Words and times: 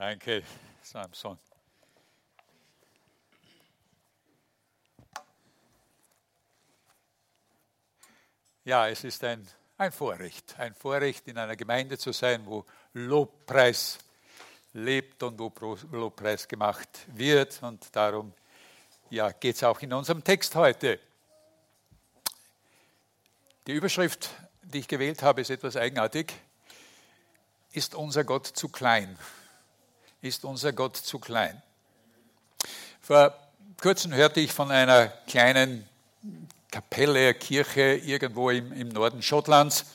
Danke, 0.00 0.42
Samson. 0.82 1.38
Ja, 8.64 8.88
es 8.88 9.04
ist 9.04 9.22
ein, 9.24 9.46
ein 9.76 9.92
Vorrecht, 9.92 10.58
ein 10.58 10.74
Vorrecht, 10.74 11.28
in 11.28 11.36
einer 11.36 11.54
Gemeinde 11.54 11.98
zu 11.98 12.12
sein, 12.12 12.46
wo 12.46 12.64
Lobpreis 12.94 13.98
lebt 14.72 15.22
und 15.22 15.38
wo 15.38 15.76
Lobpreis 15.92 16.48
gemacht 16.48 16.88
wird. 17.08 17.62
Und 17.62 17.94
darum 17.94 18.32
ja, 19.10 19.32
geht 19.32 19.56
es 19.56 19.64
auch 19.64 19.80
in 19.80 19.92
unserem 19.92 20.24
Text 20.24 20.54
heute. 20.54 20.98
Die 23.66 23.72
Überschrift, 23.72 24.30
die 24.62 24.78
ich 24.78 24.88
gewählt 24.88 25.22
habe, 25.22 25.42
ist 25.42 25.50
etwas 25.50 25.76
eigenartig. 25.76 26.32
Ist 27.72 27.94
unser 27.94 28.24
Gott 28.24 28.46
zu 28.46 28.70
klein? 28.70 29.18
Ist 30.22 30.44
unser 30.44 30.72
Gott 30.74 30.98
zu 30.98 31.18
klein? 31.18 31.62
Vor 33.00 33.34
kurzem 33.80 34.12
hörte 34.12 34.40
ich 34.40 34.52
von 34.52 34.70
einer 34.70 35.08
kleinen 35.26 35.88
Kapelle, 36.70 37.32
Kirche 37.32 37.94
irgendwo 37.94 38.50
im, 38.50 38.70
im 38.72 38.88
Norden 38.88 39.22
Schottlands, 39.22 39.86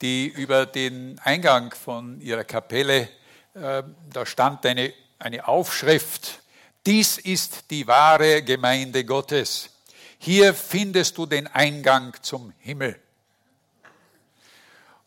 die 0.00 0.26
über 0.26 0.66
den 0.66 1.20
Eingang 1.20 1.72
von 1.72 2.20
ihrer 2.20 2.42
Kapelle, 2.42 3.08
äh, 3.54 3.84
da 4.12 4.26
stand 4.26 4.66
eine, 4.66 4.92
eine 5.20 5.46
Aufschrift, 5.46 6.42
dies 6.84 7.16
ist 7.18 7.70
die 7.70 7.86
wahre 7.86 8.42
Gemeinde 8.42 9.04
Gottes. 9.04 9.70
Hier 10.18 10.52
findest 10.52 11.16
du 11.16 11.26
den 11.26 11.46
Eingang 11.46 12.12
zum 12.22 12.52
Himmel. 12.58 13.00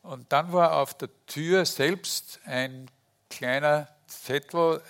Und 0.04 0.32
dann 0.32 0.54
war 0.54 0.77
auf 0.77 0.94
der 0.94 1.10
Tür 1.27 1.66
selbst 1.66 2.40
ein 2.46 2.90
kleiner 3.30 3.90
Zettel, 4.08 4.82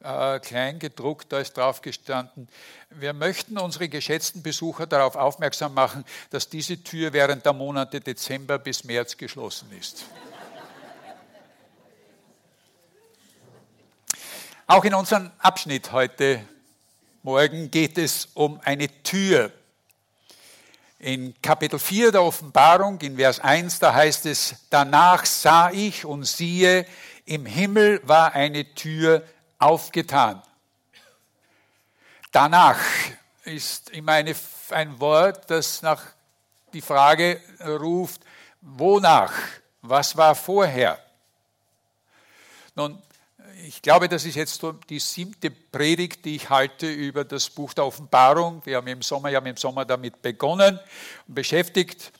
äh, 0.00 0.38
klein 0.40 0.78
gedruckt, 0.78 1.32
da 1.32 1.38
ist 1.40 1.56
drauf 1.56 1.80
gestanden, 1.80 2.48
wir 2.90 3.12
möchten 3.12 3.58
unsere 3.58 3.88
geschätzten 3.88 4.42
Besucher 4.42 4.86
darauf 4.86 5.16
aufmerksam 5.16 5.74
machen, 5.74 6.04
dass 6.30 6.48
diese 6.48 6.82
Tür 6.82 7.12
während 7.12 7.44
der 7.44 7.52
Monate 7.52 8.00
Dezember 8.00 8.58
bis 8.58 8.84
März 8.84 9.16
geschlossen 9.16 9.70
ist. 9.72 10.04
Auch 14.68 14.84
in 14.84 14.94
unserem 14.94 15.30
Abschnitt 15.38 15.92
heute 15.92 16.40
Morgen 17.22 17.70
geht 17.70 17.98
es 17.98 18.28
um 18.34 18.60
eine 18.64 18.88
Tür. 19.02 19.52
In 20.98 21.34
Kapitel 21.42 21.78
4 21.78 22.12
der 22.12 22.22
Offenbarung, 22.22 23.00
in 23.00 23.16
Vers 23.16 23.40
1, 23.40 23.80
da 23.80 23.92
heißt 23.92 24.26
es, 24.26 24.54
danach 24.70 25.26
sah 25.26 25.70
ich 25.70 26.04
und 26.04 26.24
siehe, 26.24 26.86
im 27.26 27.44
Himmel 27.44 28.00
war 28.04 28.32
eine 28.32 28.74
Tür 28.74 29.22
aufgetan. 29.58 30.42
Danach 32.32 32.78
ist 33.44 33.90
immer 33.90 34.12
eine, 34.12 34.34
ein 34.70 34.98
Wort, 35.00 35.50
das 35.50 35.82
nach 35.82 36.02
die 36.72 36.80
Frage 36.80 37.40
ruft, 37.60 38.22
wonach? 38.60 39.32
Was 39.82 40.16
war 40.16 40.34
vorher? 40.34 40.98
Nun, 42.74 43.00
ich 43.64 43.80
glaube, 43.80 44.08
das 44.08 44.24
ist 44.24 44.34
jetzt 44.34 44.62
die 44.88 44.98
siebte 44.98 45.50
Predigt, 45.50 46.24
die 46.24 46.36
ich 46.36 46.50
halte 46.50 46.90
über 46.90 47.24
das 47.24 47.48
Buch 47.48 47.72
der 47.72 47.86
Offenbarung. 47.86 48.60
Wir 48.64 48.76
haben 48.76 48.86
im 48.86 49.02
Sommer, 49.02 49.30
ja 49.30 49.38
im 49.38 49.56
Sommer 49.56 49.84
damit 49.84 50.20
begonnen 50.20 50.78
und 51.26 51.34
beschäftigt. 51.34 52.12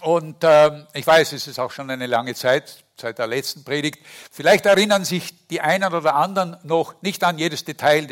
Und 0.00 0.36
ähm, 0.42 0.86
ich 0.94 1.06
weiß, 1.06 1.32
es 1.32 1.46
ist 1.46 1.58
auch 1.58 1.70
schon 1.70 1.90
eine 1.90 2.06
lange 2.06 2.34
Zeit, 2.34 2.82
seit 2.96 3.18
der 3.18 3.26
letzten 3.26 3.62
Predigt. 3.62 3.98
Vielleicht 4.30 4.64
erinnern 4.66 5.04
sich 5.04 5.46
die 5.48 5.60
einen 5.60 5.92
oder 5.92 6.14
anderen 6.14 6.56
noch 6.62 7.00
nicht 7.02 7.22
an 7.24 7.38
jedes 7.38 7.64
Detail, 7.64 8.06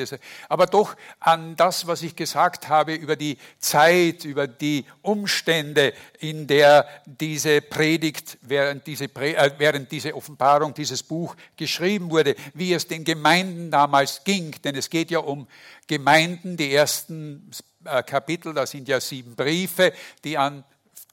aber 0.49 0.67
doch 0.67 0.97
an 1.21 1.57
das, 1.57 1.87
was 1.87 2.03
ich 2.03 2.17
gesagt 2.17 2.69
habe 2.69 2.95
über 2.95 3.17
die 3.17 3.39
Zeit, 3.59 4.25
über 4.25 4.47
die 4.47 4.85
Umstände, 5.03 5.95
in 6.19 6.47
der 6.47 6.87
diese 7.07 7.61
Predigt, 7.61 8.39
während 8.43 8.87
diese, 8.87 9.05
äh, 9.05 9.51
während 9.59 9.91
diese 9.91 10.15
Offenbarung, 10.15 10.75
dieses 10.75 11.03
Buch 11.03 11.35
geschrieben 11.57 12.11
wurde, 12.11 12.35
wie 12.55 12.75
es 12.75 12.87
den 12.87 13.05
Gemeinden 13.05 13.71
damals 13.71 14.23
ging. 14.25 14.55
Denn 14.63 14.77
es 14.77 14.91
geht 14.91 15.11
ja 15.11 15.21
um 15.21 15.47
Gemeinden, 15.87 16.57
die 16.57 16.75
ersten 16.75 17.51
äh, 17.85 18.03
Kapitel, 18.03 18.55
da 18.55 18.67
sind 18.67 18.89
ja 18.89 19.01
sieben 19.01 19.35
Briefe, 19.35 19.93
die 20.25 20.37
an 20.37 20.65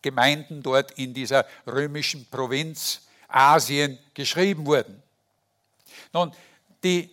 Gemeinden 0.02 0.64
dort 0.64 0.92
in 0.92 1.14
dieser 1.14 1.46
römischen 1.66 2.26
Provinz 2.30 3.02
Asien 3.28 4.00
geschrieben 4.14 4.66
wurden. 4.66 5.02
Nun, 6.14 6.32
die 6.84 7.10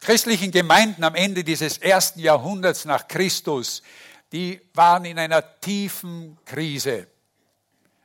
christlichen 0.00 0.50
Gemeinden 0.50 1.04
am 1.04 1.14
Ende 1.14 1.42
dieses 1.42 1.78
ersten 1.78 2.20
Jahrhunderts 2.20 2.84
nach 2.84 3.08
Christus, 3.08 3.82
die 4.32 4.60
waren 4.74 5.04
in 5.04 5.18
einer 5.18 5.42
tiefen 5.60 6.36
Krise. 6.44 7.06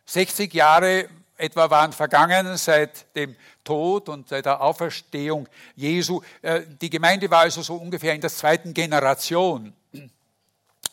60 0.06 0.54
Jahre 0.54 1.10
etwa 1.38 1.70
waren 1.70 1.92
vergangen 1.92 2.56
seit 2.58 3.16
dem 3.16 3.36
Tod 3.64 4.10
und 4.10 4.30
seit 4.30 4.46
der 4.46 4.62
Auferstehung 4.62 5.48
Jesu. 5.76 6.22
Äh, 6.42 6.62
die 6.80 6.90
Gemeinde 6.90 7.30
war 7.30 7.42
also 7.42 7.62
so 7.62 7.76
ungefähr 7.76 8.14
in 8.14 8.22
der 8.22 8.30
zweiten 8.30 8.74
Generation. 8.74 9.74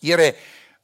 Ihre 0.01 0.35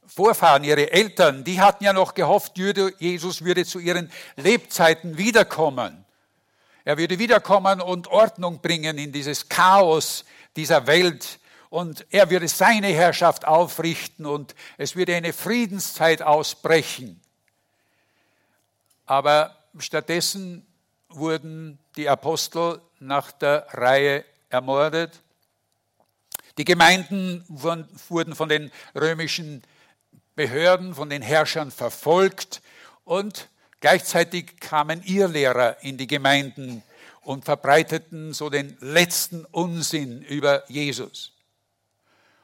Vorfahren, 0.07 0.63
ihre 0.63 0.91
Eltern, 0.91 1.43
die 1.43 1.59
hatten 1.59 1.83
ja 1.83 1.93
noch 1.93 2.13
gehofft, 2.13 2.57
Jesus 2.57 3.43
würde 3.43 3.65
zu 3.65 3.79
ihren 3.79 4.11
Lebzeiten 4.35 5.17
wiederkommen. 5.17 6.05
Er 6.83 6.97
würde 6.97 7.17
wiederkommen 7.17 7.81
und 7.81 8.07
Ordnung 8.07 8.61
bringen 8.61 8.97
in 8.97 9.11
dieses 9.11 9.49
Chaos 9.49 10.23
dieser 10.55 10.85
Welt. 10.85 11.39
Und 11.69 12.05
er 12.11 12.29
würde 12.29 12.47
seine 12.47 12.87
Herrschaft 12.87 13.45
aufrichten 13.45 14.25
und 14.25 14.55
es 14.77 14.95
würde 14.95 15.15
eine 15.15 15.33
Friedenszeit 15.33 16.21
ausbrechen. 16.21 17.19
Aber 19.07 19.57
stattdessen 19.79 20.65
wurden 21.09 21.79
die 21.95 22.07
Apostel 22.07 22.81
nach 22.99 23.31
der 23.31 23.67
Reihe 23.71 24.23
ermordet. 24.49 25.21
Die 26.57 26.65
Gemeinden 26.65 27.43
wurden 27.47 28.35
von 28.35 28.47
den 28.47 28.71
römischen 28.93 29.63
Behörden, 30.35 30.93
von 30.93 31.09
den 31.09 31.21
Herrschern 31.21 31.71
verfolgt 31.71 32.61
und 33.03 33.49
gleichzeitig 33.79 34.59
kamen 34.59 35.01
Irrlehrer 35.03 35.77
in 35.81 35.97
die 35.97 36.07
Gemeinden 36.07 36.83
und 37.21 37.45
verbreiteten 37.45 38.33
so 38.33 38.49
den 38.49 38.77
letzten 38.81 39.45
Unsinn 39.45 40.21
über 40.21 40.69
Jesus. 40.69 41.31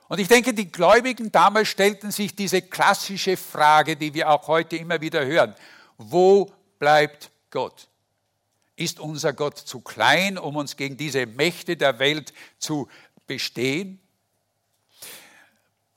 Und 0.08 0.20
ich 0.20 0.28
denke, 0.28 0.54
die 0.54 0.72
Gläubigen 0.72 1.32
damals 1.32 1.70
stellten 1.70 2.12
sich 2.12 2.36
diese 2.36 2.62
klassische 2.62 3.38
Frage, 3.38 3.96
die 3.96 4.14
wir 4.14 4.30
auch 4.30 4.48
heute 4.48 4.76
immer 4.76 5.00
wieder 5.00 5.26
hören. 5.26 5.56
Wo 5.98 6.52
bleibt 6.80 7.32
Gott? 7.50 7.88
Ist 8.76 9.00
unser 9.00 9.32
Gott 9.34 9.58
zu 9.58 9.80
klein, 9.80 10.38
um 10.38 10.56
uns 10.56 10.76
gegen 10.76 10.98
diese 10.98 11.26
Mächte 11.26 11.78
der 11.78 12.00
Welt 12.00 12.34
zu 12.58 12.90
bestehen? 13.28 14.02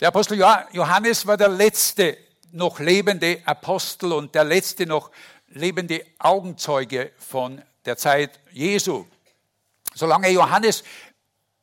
Der 0.04 0.08
Apostel 0.08 0.38
Johannes 0.72 1.26
war 1.26 1.38
der 1.38 1.48
letzte 1.48 2.18
noch 2.52 2.78
lebende 2.78 3.40
Apostel 3.46 4.12
und 4.12 4.34
der 4.34 4.44
letzte 4.44 4.84
noch 4.84 5.10
lebende 5.48 6.04
Augenzeuge 6.18 7.12
von 7.16 7.62
der 7.86 7.96
Zeit 7.96 8.38
Jesu. 8.52 9.06
Solange 9.94 10.28
Johannes 10.28 10.84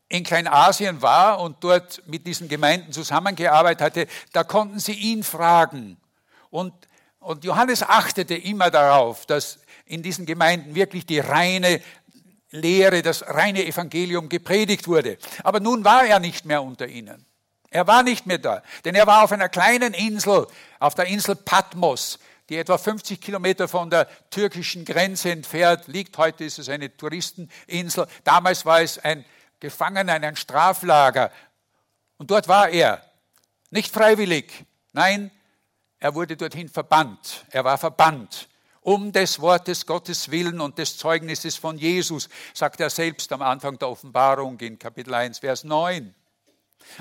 in 0.10 0.24
Kleinasien 0.24 1.04
war 1.04 1.40
und 1.40 1.64
dort 1.64 2.02
mit 2.08 2.26
diesen 2.26 2.50
Gemeinden 2.50 2.92
zusammengearbeitet 2.92 3.82
hatte, 3.82 4.08
da 4.34 4.44
konnten 4.44 4.80
sie 4.80 4.94
ihn 4.94 5.22
fragen. 5.22 5.98
Und, 6.50 6.74
und 7.20 7.44
Johannes 7.44 7.84
achtete 7.84 8.34
immer 8.34 8.72
darauf, 8.72 9.28
dass 9.28 9.60
in 9.86 10.02
diesen 10.02 10.26
Gemeinden 10.26 10.74
wirklich 10.74 11.06
die 11.06 11.20
reine 11.20 11.80
Lehre, 12.50 13.04
das 13.04 13.24
reine 13.28 13.68
Evangelium 13.68 14.30
gepredigt 14.30 14.88
wurde. 14.88 15.20
Aber 15.44 15.60
nun 15.60 15.86
war 15.86 16.06
er 16.06 16.20
nicht 16.20 16.46
mehr 16.46 16.64
unter 16.64 16.88
ihnen. 16.88 17.28
Er 17.72 17.88
war 17.88 18.04
nicht 18.04 18.28
mehr 18.28 18.38
da, 18.38 18.62
denn 18.84 18.96
er 18.96 19.08
war 19.08 19.24
auf 19.24 19.32
einer 19.32 19.48
kleinen 19.48 19.94
Insel, 19.94 20.46
auf 20.80 20.94
der 20.94 21.06
Insel 21.06 21.38
Patmos, 21.38 22.20
die 22.50 22.58
etwa 22.58 22.78
50 22.78 23.22
Kilometer 23.22 23.70
von 23.70 23.90
der 23.90 24.10
türkischen 24.30 24.84
Grenze 24.84 25.32
entfernt 25.32 25.88
liegt. 25.88 26.18
Heute 26.18 26.44
ist 26.44 26.60
es 26.60 26.68
eine 26.68 26.96
Touristeninsel. 26.96 28.08
Damals 28.26 28.66
war 28.66 28.82
es 28.82 29.00
ein 29.00 29.24
Gefangener, 29.62 30.16
ein 30.16 30.36
Straflager. 30.36 31.32
Und 32.18 32.30
dort 32.30 32.50
war 32.50 32.68
er. 32.68 33.02
Nicht 33.70 33.94
freiwillig. 33.94 34.66
Nein, 34.92 35.32
er 35.98 36.14
wurde 36.14 36.36
dorthin 36.36 36.68
verbannt. 36.68 37.46
Er 37.52 37.64
war 37.64 37.78
verbannt. 37.78 38.50
Um 38.82 39.14
des 39.14 39.40
Wortes 39.40 39.86
Gottes 39.86 40.30
willen 40.30 40.60
und 40.60 40.78
des 40.78 40.98
Zeugnisses 40.98 41.56
von 41.56 41.78
Jesus, 41.78 42.28
sagt 42.54 42.82
er 42.82 42.90
selbst 42.90 43.32
am 43.32 43.42
Anfang 43.42 43.80
der 43.80 43.88
Offenbarung 43.88 44.60
in 44.60 44.78
Kapitel 44.78 45.14
1, 45.14 45.40
Vers 45.40 45.64
9. 45.64 46.14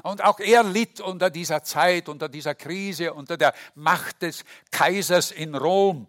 Und 0.03 0.23
auch 0.23 0.41
er 0.41 0.63
litt 0.63 1.01
unter 1.01 1.31
dieser 1.31 1.63
Zeit, 1.63 2.09
unter 2.09 2.29
dieser 2.29 2.55
Krise, 2.55 3.13
unter 3.15 3.37
der 3.37 3.55
Macht 3.75 4.23
des 4.23 4.45
Kaisers 4.71 5.31
in 5.31 5.55
Rom. 5.55 6.07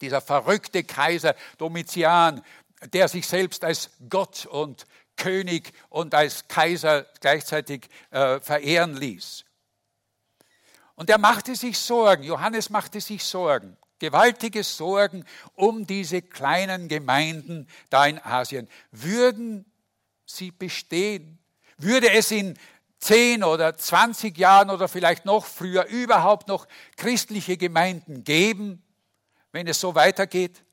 Dieser 0.00 0.20
verrückte 0.20 0.84
Kaiser 0.84 1.34
Domitian 1.56 2.42
der 2.86 3.08
sich 3.08 3.26
selbst 3.26 3.64
als 3.64 3.90
Gott 4.08 4.46
und 4.46 4.86
König 5.16 5.72
und 5.88 6.14
als 6.14 6.46
Kaiser 6.48 7.06
gleichzeitig 7.20 7.88
äh, 8.10 8.40
verehren 8.40 8.96
ließ. 8.96 9.44
Und 10.94 11.10
er 11.10 11.18
machte 11.18 11.54
sich 11.54 11.78
Sorgen, 11.78 12.22
Johannes 12.22 12.70
machte 12.70 13.00
sich 13.00 13.24
Sorgen, 13.24 13.76
gewaltige 13.98 14.62
Sorgen 14.62 15.24
um 15.54 15.86
diese 15.86 16.22
kleinen 16.22 16.88
Gemeinden 16.88 17.68
da 17.90 18.06
in 18.06 18.18
Asien. 18.20 18.68
Würden 18.90 19.64
sie 20.24 20.50
bestehen? 20.50 21.38
Würde 21.78 22.10
es 22.10 22.30
in 22.30 22.58
zehn 22.98 23.44
oder 23.44 23.76
zwanzig 23.76 24.38
Jahren 24.38 24.70
oder 24.70 24.88
vielleicht 24.88 25.24
noch 25.24 25.46
früher 25.46 25.86
überhaupt 25.86 26.48
noch 26.48 26.66
christliche 26.96 27.56
Gemeinden 27.56 28.24
geben, 28.24 28.82
wenn 29.52 29.66
es 29.66 29.80
so 29.80 29.94
weitergeht? 29.94 30.64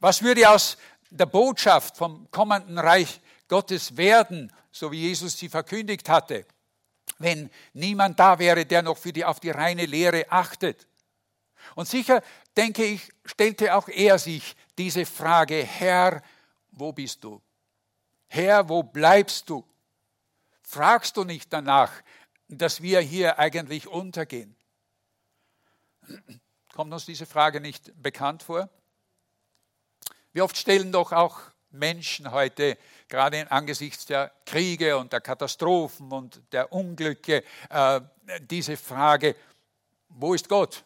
Was 0.00 0.22
würde 0.22 0.48
aus 0.48 0.76
der 1.10 1.26
Botschaft 1.26 1.96
vom 1.96 2.30
kommenden 2.30 2.78
Reich 2.78 3.20
Gottes 3.48 3.96
werden, 3.96 4.52
so 4.70 4.90
wie 4.92 5.00
Jesus 5.00 5.38
sie 5.38 5.48
verkündigt 5.48 6.08
hatte? 6.08 6.46
wenn 7.18 7.50
niemand 7.72 8.18
da 8.18 8.38
wäre, 8.38 8.66
der 8.66 8.82
noch 8.82 8.98
für 8.98 9.12
die, 9.12 9.24
auf 9.24 9.40
die 9.40 9.50
reine 9.50 9.86
Lehre 9.86 10.30
achtet. 10.30 10.86
Und 11.74 11.88
sicher, 11.88 12.22
denke 12.56 12.84
ich, 12.84 13.10
stellte 13.24 13.74
auch 13.74 13.88
er 13.88 14.18
sich 14.18 14.54
diese 14.76 15.06
Frage, 15.06 15.62
Herr, 15.62 16.22
wo 16.70 16.92
bist 16.92 17.22
du? 17.24 17.40
Herr, 18.26 18.68
wo 18.68 18.82
bleibst 18.82 19.48
du? 19.48 19.64
Fragst 20.64 21.16
du 21.16 21.24
nicht 21.24 21.52
danach, 21.52 21.92
dass 22.48 22.82
wir 22.82 23.00
hier 23.00 23.38
eigentlich 23.38 23.86
untergehen? 23.86 24.56
Kommt 26.74 26.92
uns 26.92 27.06
diese 27.06 27.26
Frage 27.26 27.60
nicht 27.60 27.92
bekannt 28.02 28.42
vor? 28.42 28.68
Wie 30.32 30.40
oft 30.40 30.56
stellen 30.56 30.90
doch 30.90 31.12
auch 31.12 31.40
Menschen 31.70 32.32
heute, 32.32 32.78
gerade 33.08 33.50
angesichts 33.50 34.06
der 34.06 34.32
Kriege 34.46 34.96
und 34.96 35.12
der 35.12 35.20
Katastrophen 35.20 36.10
und 36.10 36.40
der 36.52 36.72
Unglücke, 36.72 37.44
äh, 37.68 38.00
diese 38.40 38.76
Frage, 38.76 39.36
wo 40.08 40.34
ist 40.34 40.48
Gott? 40.48 40.84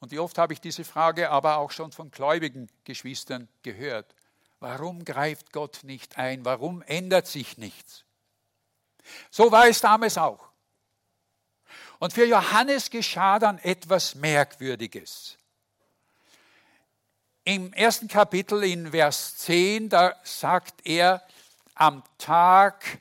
Und 0.00 0.12
wie 0.12 0.18
oft 0.18 0.38
habe 0.38 0.52
ich 0.52 0.60
diese 0.60 0.84
Frage 0.84 1.30
aber 1.30 1.58
auch 1.58 1.70
schon 1.70 1.92
von 1.92 2.10
gläubigen 2.10 2.68
Geschwistern 2.84 3.48
gehört. 3.62 4.14
Warum 4.60 5.04
greift 5.04 5.52
Gott 5.52 5.80
nicht 5.84 6.18
ein? 6.18 6.44
Warum 6.44 6.82
ändert 6.82 7.26
sich 7.26 7.58
nichts? 7.58 8.04
So 9.30 9.52
war 9.52 9.68
es 9.68 9.80
damals 9.80 10.18
auch. 10.18 10.48
Und 11.98 12.12
für 12.12 12.24
Johannes 12.24 12.90
geschah 12.90 13.38
dann 13.38 13.58
etwas 13.58 14.14
Merkwürdiges 14.14 15.38
im 17.48 17.72
ersten 17.72 18.08
Kapitel 18.08 18.62
in 18.62 18.90
Vers 18.90 19.38
10, 19.38 19.88
da 19.88 20.14
sagt 20.22 20.86
er, 20.86 21.26
am 21.74 22.02
Tag, 22.18 23.00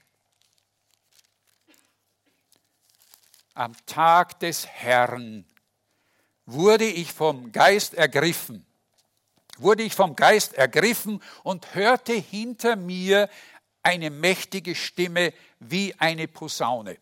am 3.54 3.76
Tag 3.86 4.40
des 4.40 4.66
Herrn 4.66 5.44
wurde 6.46 6.86
ich 6.86 7.12
vom 7.12 7.52
Geist 7.52 7.94
ergriffen, 7.96 8.66
wurde 9.62 9.84
ich 9.84 9.96
vom 9.96 10.16
Geist 10.16 10.54
ergriffen 10.54 11.22
und 11.44 11.76
hörte 11.76 12.14
hinter 12.14 12.76
mir 12.76 13.30
eine 13.84 14.10
mächtige 14.10 14.76
Stimme 14.76 15.34
wie 15.60 15.96
eine 15.98 16.28
Posaune. 16.28 16.98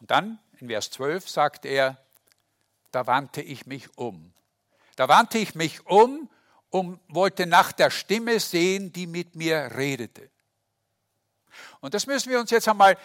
Und 0.00 0.10
dann 0.10 0.38
in 0.58 0.68
Vers 0.68 0.90
12 0.90 1.28
sagt 1.28 1.64
er, 1.64 1.98
da 2.90 3.06
wandte 3.06 3.42
ich 3.42 3.66
mich 3.66 3.88
um 3.96 4.32
da 4.96 5.08
wandte 5.08 5.38
ich 5.38 5.54
mich 5.54 5.84
um 5.86 6.28
und 6.70 7.00
wollte 7.08 7.46
nach 7.46 7.72
der 7.72 7.90
Stimme 7.90 8.40
sehen, 8.40 8.92
die 8.92 9.06
mit 9.06 9.34
mir 9.34 9.72
redete. 9.76 10.30
Und 11.80 11.94
das 11.94 12.06
müssen 12.06 12.30
wir 12.30 12.40
uns 12.40 12.50
jetzt 12.50 12.68
einmal 12.68 12.96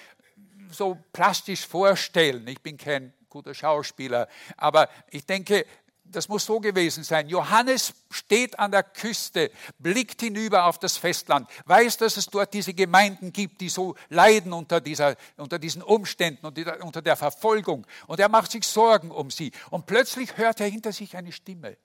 so 0.71 0.97
plastisch 1.13 1.65
vorstellen. 1.65 2.47
Ich 2.47 2.61
bin 2.61 2.77
kein 2.77 3.13
guter 3.29 3.53
Schauspieler, 3.53 4.27
aber 4.55 4.89
ich 5.09 5.25
denke, 5.25 5.65
das 6.11 6.29
muss 6.29 6.45
so 6.45 6.59
gewesen 6.59 7.03
sein. 7.03 7.27
Johannes 7.29 7.93
steht 8.09 8.57
an 8.57 8.71
der 8.71 8.83
Küste, 8.83 9.51
blickt 9.79 10.21
hinüber 10.21 10.65
auf 10.65 10.79
das 10.79 10.97
Festland, 10.97 11.49
weiß, 11.65 11.97
dass 11.97 12.17
es 12.17 12.27
dort 12.27 12.53
diese 12.53 12.73
Gemeinden 12.73 13.33
gibt, 13.33 13.61
die 13.61 13.69
so 13.69 13.95
leiden 14.09 14.53
unter, 14.53 14.81
dieser, 14.81 15.15
unter 15.37 15.59
diesen 15.59 15.81
Umständen 15.81 16.45
und 16.45 16.57
unter 16.81 17.01
der 17.01 17.15
Verfolgung. 17.15 17.85
Und 18.07 18.19
er 18.19 18.29
macht 18.29 18.51
sich 18.51 18.65
Sorgen 18.65 19.11
um 19.11 19.31
sie. 19.31 19.51
Und 19.69 19.85
plötzlich 19.85 20.37
hört 20.37 20.59
er 20.59 20.67
hinter 20.67 20.91
sich 20.91 21.15
eine 21.15 21.31
Stimme. 21.31 21.77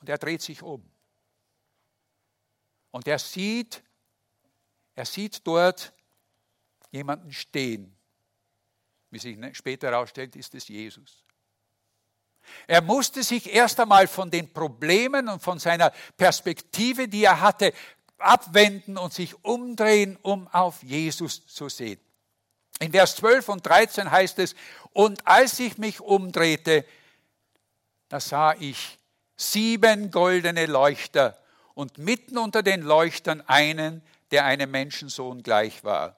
Und 0.00 0.08
er 0.08 0.18
dreht 0.18 0.42
sich 0.42 0.62
um. 0.62 0.88
Und 2.90 3.08
er 3.08 3.18
sieht, 3.18 3.82
er 4.94 5.06
sieht 5.06 5.46
dort 5.46 5.92
jemanden 6.90 7.32
stehen. 7.32 7.96
Wie 9.10 9.18
sich 9.18 9.38
später 9.56 9.88
herausstellt, 9.88 10.36
ist 10.36 10.54
es 10.54 10.68
Jesus. 10.68 11.24
Er 12.66 12.82
musste 12.82 13.22
sich 13.22 13.52
erst 13.52 13.78
einmal 13.80 14.06
von 14.06 14.30
den 14.30 14.52
Problemen 14.52 15.28
und 15.28 15.42
von 15.42 15.58
seiner 15.58 15.92
Perspektive, 16.16 17.08
die 17.08 17.24
er 17.24 17.40
hatte, 17.40 17.72
abwenden 18.18 18.96
und 18.96 19.12
sich 19.12 19.44
umdrehen, 19.44 20.18
um 20.22 20.48
auf 20.48 20.82
Jesus 20.82 21.46
zu 21.46 21.68
sehen. 21.68 22.00
In 22.80 22.92
Vers 22.92 23.16
12 23.16 23.48
und 23.48 23.66
13 23.66 24.10
heißt 24.10 24.38
es, 24.38 24.54
und 24.92 25.26
als 25.26 25.58
ich 25.58 25.78
mich 25.78 26.00
umdrehte, 26.00 26.84
da 28.08 28.20
sah 28.20 28.54
ich 28.54 28.98
sieben 29.36 30.10
goldene 30.10 30.66
Leuchter 30.66 31.38
und 31.74 31.98
mitten 31.98 32.38
unter 32.38 32.62
den 32.62 32.82
Leuchtern 32.82 33.42
einen, 33.46 34.02
der 34.30 34.44
einem 34.44 34.70
Menschensohn 34.70 35.42
gleich 35.42 35.84
war. 35.84 36.16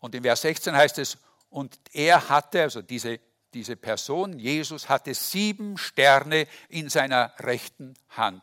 Und 0.00 0.14
in 0.14 0.22
Vers 0.22 0.42
16 0.42 0.74
heißt 0.74 0.98
es, 0.98 1.18
und 1.50 1.78
er 1.92 2.28
hatte, 2.28 2.62
also 2.62 2.82
diese, 2.82 3.20
diese 3.54 3.76
Person, 3.76 4.38
Jesus, 4.38 4.88
hatte 4.88 5.14
sieben 5.14 5.78
Sterne 5.78 6.46
in 6.68 6.88
seiner 6.90 7.32
rechten 7.38 7.94
Hand. 8.10 8.42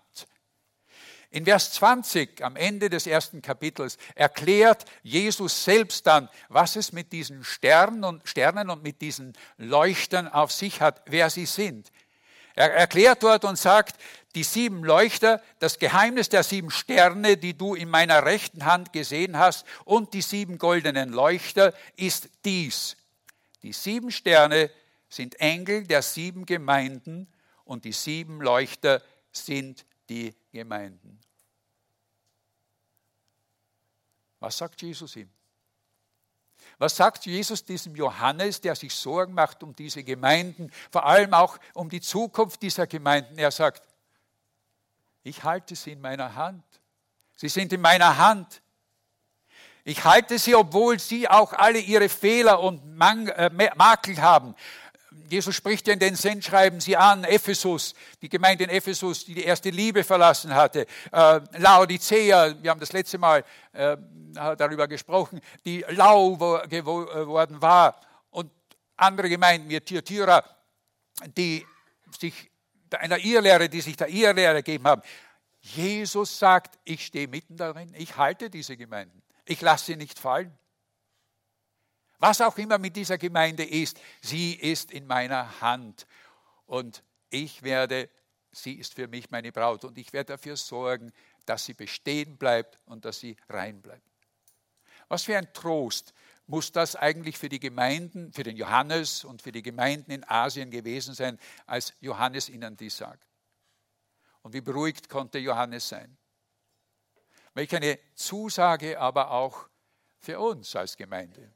In 1.34 1.46
Vers 1.46 1.72
20 1.74 2.44
am 2.44 2.58
Ende 2.58 2.90
des 2.90 3.08
ersten 3.08 3.42
Kapitels 3.42 3.98
erklärt 4.16 4.84
Jesus 5.02 5.64
selbst 5.64 6.06
dann, 6.06 6.28
was 6.50 6.76
es 6.76 6.92
mit 6.92 7.14
diesen 7.14 7.46
Sternen 7.46 8.04
und, 8.04 8.28
Sternen 8.28 8.70
und 8.70 8.84
mit 8.84 9.02
diesen 9.02 9.34
Leuchtern 9.58 10.28
auf 10.28 10.52
sich 10.52 10.82
hat, 10.82 11.02
wer 11.06 11.30
sie 11.30 11.46
sind. 11.46 11.90
Er 12.54 12.74
erklärt 12.74 13.24
dort 13.24 13.46
und 13.46 13.58
sagt, 13.58 13.96
die 14.36 14.44
sieben 14.44 14.84
Leuchter, 14.84 15.42
das 15.60 15.80
Geheimnis 15.80 16.28
der 16.28 16.44
sieben 16.44 16.70
Sterne, 16.70 17.38
die 17.38 17.58
du 17.58 17.76
in 17.76 17.90
meiner 17.90 18.26
rechten 18.26 18.66
Hand 18.66 18.92
gesehen 18.92 19.38
hast, 19.38 19.66
und 19.86 20.14
die 20.14 20.22
sieben 20.22 20.58
goldenen 20.58 21.14
Leuchter 21.14 21.74
ist 21.96 22.30
dies. 22.44 22.98
Die 23.64 23.72
sieben 23.74 24.12
Sterne 24.12 24.70
sind 25.12 25.40
Engel 25.40 25.86
der 25.86 26.02
sieben 26.02 26.46
Gemeinden 26.46 27.28
und 27.66 27.86
die 27.86 27.92
sieben 27.92 28.42
Leuchter 28.42 29.04
sind 29.32 29.86
die 30.10 30.34
Gemeinden. 30.52 31.20
Was 34.40 34.58
sagt 34.58 34.82
Jesus 34.82 35.16
ihm? 35.16 35.30
Was 36.78 36.96
sagt 36.96 37.26
Jesus 37.26 37.64
diesem 37.64 37.96
Johannes, 37.96 38.62
der 38.62 38.76
sich 38.76 38.94
Sorgen 38.94 39.34
macht 39.34 39.62
um 39.64 39.76
diese 39.76 40.04
Gemeinden, 40.04 40.72
vor 40.92 41.06
allem 41.06 41.34
auch 41.34 41.58
um 41.74 41.90
die 41.90 42.02
Zukunft 42.02 42.62
dieser 42.62 42.88
Gemeinden? 42.88 43.38
Er 43.38 43.52
sagt, 43.52 43.84
ich 45.24 45.44
halte 45.44 45.76
sie 45.76 45.92
in 45.92 46.02
meiner 46.02 46.34
Hand. 46.36 46.64
Sie 47.36 47.50
sind 47.50 47.74
in 47.74 47.82
meiner 47.82 48.18
Hand. 48.18 48.62
Ich 49.84 50.04
halte 50.04 50.38
sie, 50.38 50.56
obwohl 50.56 51.00
sie 51.00 51.28
auch 51.28 51.54
alle 51.54 51.80
ihre 51.80 52.08
Fehler 52.08 52.60
und 52.60 52.82
äh, 53.00 53.50
Makel 53.76 54.22
haben. 54.22 54.56
Jesus 55.32 55.56
spricht 55.56 55.88
ja 55.88 55.94
in 55.94 56.00
den 56.00 56.16
Sendschreiben 56.16 56.82
sie 56.82 56.98
an, 56.98 57.24
Ephesus, 57.24 57.94
die 58.22 58.28
Gemeinde 58.28 58.66
in 58.66 58.70
Ephesus, 58.70 59.24
die 59.24 59.34
die 59.34 59.46
erste 59.46 59.70
Liebe 59.70 60.04
verlassen 60.04 60.54
hatte, 60.54 60.86
äh, 61.12 61.40
Laodicea, 61.58 62.62
wir 62.62 62.70
haben 62.70 62.82
das 62.82 62.92
letzte 62.92 63.18
Mal 63.18 63.46
äh, 63.72 63.96
darüber 64.34 64.90
gesprochen, 64.90 65.40
die 65.66 65.86
lau 65.88 66.36
geworden 66.68 67.62
war 67.62 67.98
und 68.30 68.52
andere 68.98 69.30
Gemeinden 69.30 69.70
wie 69.70 69.80
Thyatira, 69.80 70.44
die 71.38 71.66
sich 72.20 72.52
einer 72.92 73.18
Irrlehre, 73.18 73.70
die 73.70 73.80
sich 73.80 73.96
der 73.96 74.10
Irrlehre 74.10 74.56
gegeben 74.56 74.86
haben. 74.86 75.02
Jesus 75.62 76.38
sagt, 76.40 76.78
ich 76.84 77.06
stehe 77.06 77.30
mitten 77.30 77.56
darin, 77.56 77.94
ich 77.98 78.18
halte 78.18 78.50
diese 78.50 78.76
Gemeinden, 78.76 79.22
ich 79.46 79.62
lasse 79.62 79.86
sie 79.86 79.96
nicht 79.96 80.20
fallen. 80.20 80.58
Was 82.22 82.40
auch 82.40 82.56
immer 82.60 82.78
mit 82.78 82.96
dieser 82.96 83.18
Gemeinde 83.18 83.66
ist, 83.66 84.00
sie 84.22 84.54
ist 84.54 84.92
in 84.92 85.08
meiner 85.08 85.60
Hand. 85.60 86.06
Und 86.68 87.04
ich 87.32 87.64
werde, 87.64 88.12
sie 88.52 88.74
ist 88.74 88.94
für 88.94 89.08
mich 89.08 89.32
meine 89.32 89.52
Braut 89.52 89.84
und 89.86 89.98
ich 89.98 90.14
werde 90.14 90.34
dafür 90.34 90.56
sorgen, 90.56 91.14
dass 91.48 91.66
sie 91.66 91.74
bestehen 91.74 92.38
bleibt 92.38 92.80
und 92.86 93.06
dass 93.06 93.20
sie 93.20 93.38
rein 93.50 93.82
bleibt. 93.82 94.08
Was 95.08 95.24
für 95.24 95.36
ein 95.36 95.52
Trost 95.52 96.14
muss 96.46 96.72
das 96.72 96.96
eigentlich 96.96 97.40
für 97.40 97.50
die 97.50 97.60
Gemeinden, 97.60 98.32
für 98.34 98.44
den 98.44 98.56
Johannes 98.56 99.24
und 99.24 99.42
für 99.42 99.52
die 99.52 99.64
Gemeinden 99.64 100.12
in 100.12 100.24
Asien 100.30 100.70
gewesen 100.70 101.16
sein, 101.16 101.40
als 101.66 101.92
Johannes 102.02 102.50
ihnen 102.50 102.78
dies 102.78 102.98
sagt. 102.98 103.28
Und 104.44 104.54
wie 104.54 104.62
beruhigt 104.62 105.10
konnte 105.10 105.40
Johannes 105.40 105.90
sein? 105.90 106.16
Welch 107.56 107.76
eine 107.76 107.98
Zusage 108.14 109.00
aber 109.00 109.32
auch 109.32 109.68
für 110.20 110.40
uns 110.40 110.76
als 110.76 110.96
Gemeinde. 110.96 111.52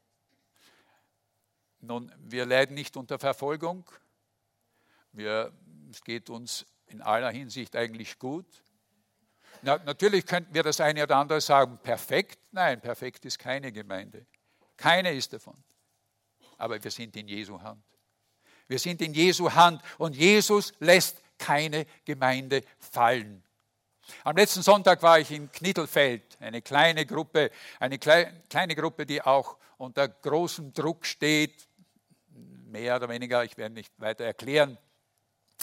Nun, 1.86 2.12
wir 2.18 2.46
leiden 2.46 2.74
nicht 2.74 2.96
unter 2.96 3.16
Verfolgung. 3.16 3.88
Wir, 5.12 5.52
es 5.88 6.02
geht 6.02 6.30
uns 6.30 6.66
in 6.88 7.00
aller 7.00 7.30
Hinsicht 7.30 7.76
eigentlich 7.76 8.18
gut. 8.18 8.46
Na, 9.62 9.78
natürlich 9.78 10.26
könnten 10.26 10.52
wir 10.52 10.64
das 10.64 10.80
eine 10.80 11.04
oder 11.04 11.16
andere 11.16 11.40
sagen, 11.40 11.78
perfekt. 11.80 12.40
Nein, 12.50 12.80
perfekt 12.80 13.24
ist 13.24 13.38
keine 13.38 13.70
Gemeinde. 13.70 14.26
Keine 14.76 15.12
ist 15.12 15.32
davon. 15.32 15.56
Aber 16.58 16.82
wir 16.82 16.90
sind 16.90 17.14
in 17.14 17.28
Jesu 17.28 17.60
Hand. 17.62 17.84
Wir 18.66 18.80
sind 18.80 19.00
in 19.00 19.14
Jesu 19.14 19.52
Hand 19.52 19.80
und 19.98 20.16
Jesus 20.16 20.72
lässt 20.80 21.22
keine 21.38 21.86
Gemeinde 22.04 22.62
fallen. 22.80 23.44
Am 24.24 24.36
letzten 24.36 24.62
Sonntag 24.62 25.02
war 25.02 25.20
ich 25.20 25.30
in 25.30 25.52
Knittelfeld, 25.52 26.36
eine 26.40 26.62
kleine 26.62 27.06
Gruppe, 27.06 27.52
eine 27.78 27.98
kleine 27.98 28.74
Gruppe, 28.74 29.06
die 29.06 29.22
auch 29.22 29.56
unter 29.78 30.08
großem 30.08 30.72
Druck 30.72 31.06
steht, 31.06 31.65
mehr 32.66 32.96
oder 32.96 33.08
weniger, 33.08 33.44
ich 33.44 33.56
werde 33.56 33.74
nicht 33.74 33.92
weiter 33.98 34.24
erklären. 34.24 34.78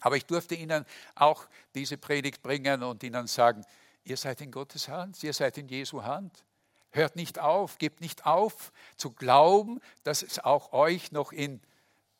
Aber 0.01 0.17
ich 0.17 0.25
durfte 0.25 0.55
Ihnen 0.55 0.85
auch 1.15 1.45
diese 1.75 1.97
Predigt 1.97 2.41
bringen 2.41 2.83
und 2.83 3.03
Ihnen 3.03 3.27
sagen, 3.27 3.65
ihr 4.03 4.17
seid 4.17 4.41
in 4.41 4.51
Gottes 4.51 4.87
Hand, 4.87 5.21
ihr 5.23 5.33
seid 5.33 5.57
in 5.57 5.67
Jesu 5.67 6.03
Hand. 6.03 6.43
Hört 6.91 7.15
nicht 7.15 7.39
auf, 7.39 7.77
gebt 7.77 8.01
nicht 8.01 8.25
auf 8.25 8.71
zu 8.97 9.11
glauben, 9.11 9.79
dass 10.03 10.21
es 10.21 10.39
auch 10.39 10.73
euch 10.73 11.11
noch 11.11 11.31
in 11.31 11.61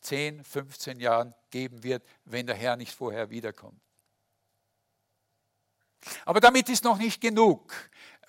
10, 0.01 0.43
15 0.43 0.99
Jahren 0.99 1.33
geben 1.51 1.83
wird, 1.83 2.03
wenn 2.25 2.47
der 2.47 2.55
Herr 2.55 2.75
nicht 2.75 2.93
vorher 2.93 3.29
wiederkommt. 3.29 3.79
Aber 6.25 6.39
damit 6.39 6.69
ist 6.69 6.83
noch 6.83 6.97
nicht 6.97 7.21
genug. 7.21 7.73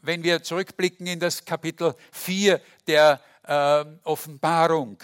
Wenn 0.00 0.23
wir 0.23 0.42
zurückblicken 0.42 1.06
in 1.06 1.18
das 1.18 1.44
Kapitel 1.44 1.94
4 2.12 2.61
der 2.87 3.20
äh, 3.44 3.84
Offenbarung. 4.04 4.99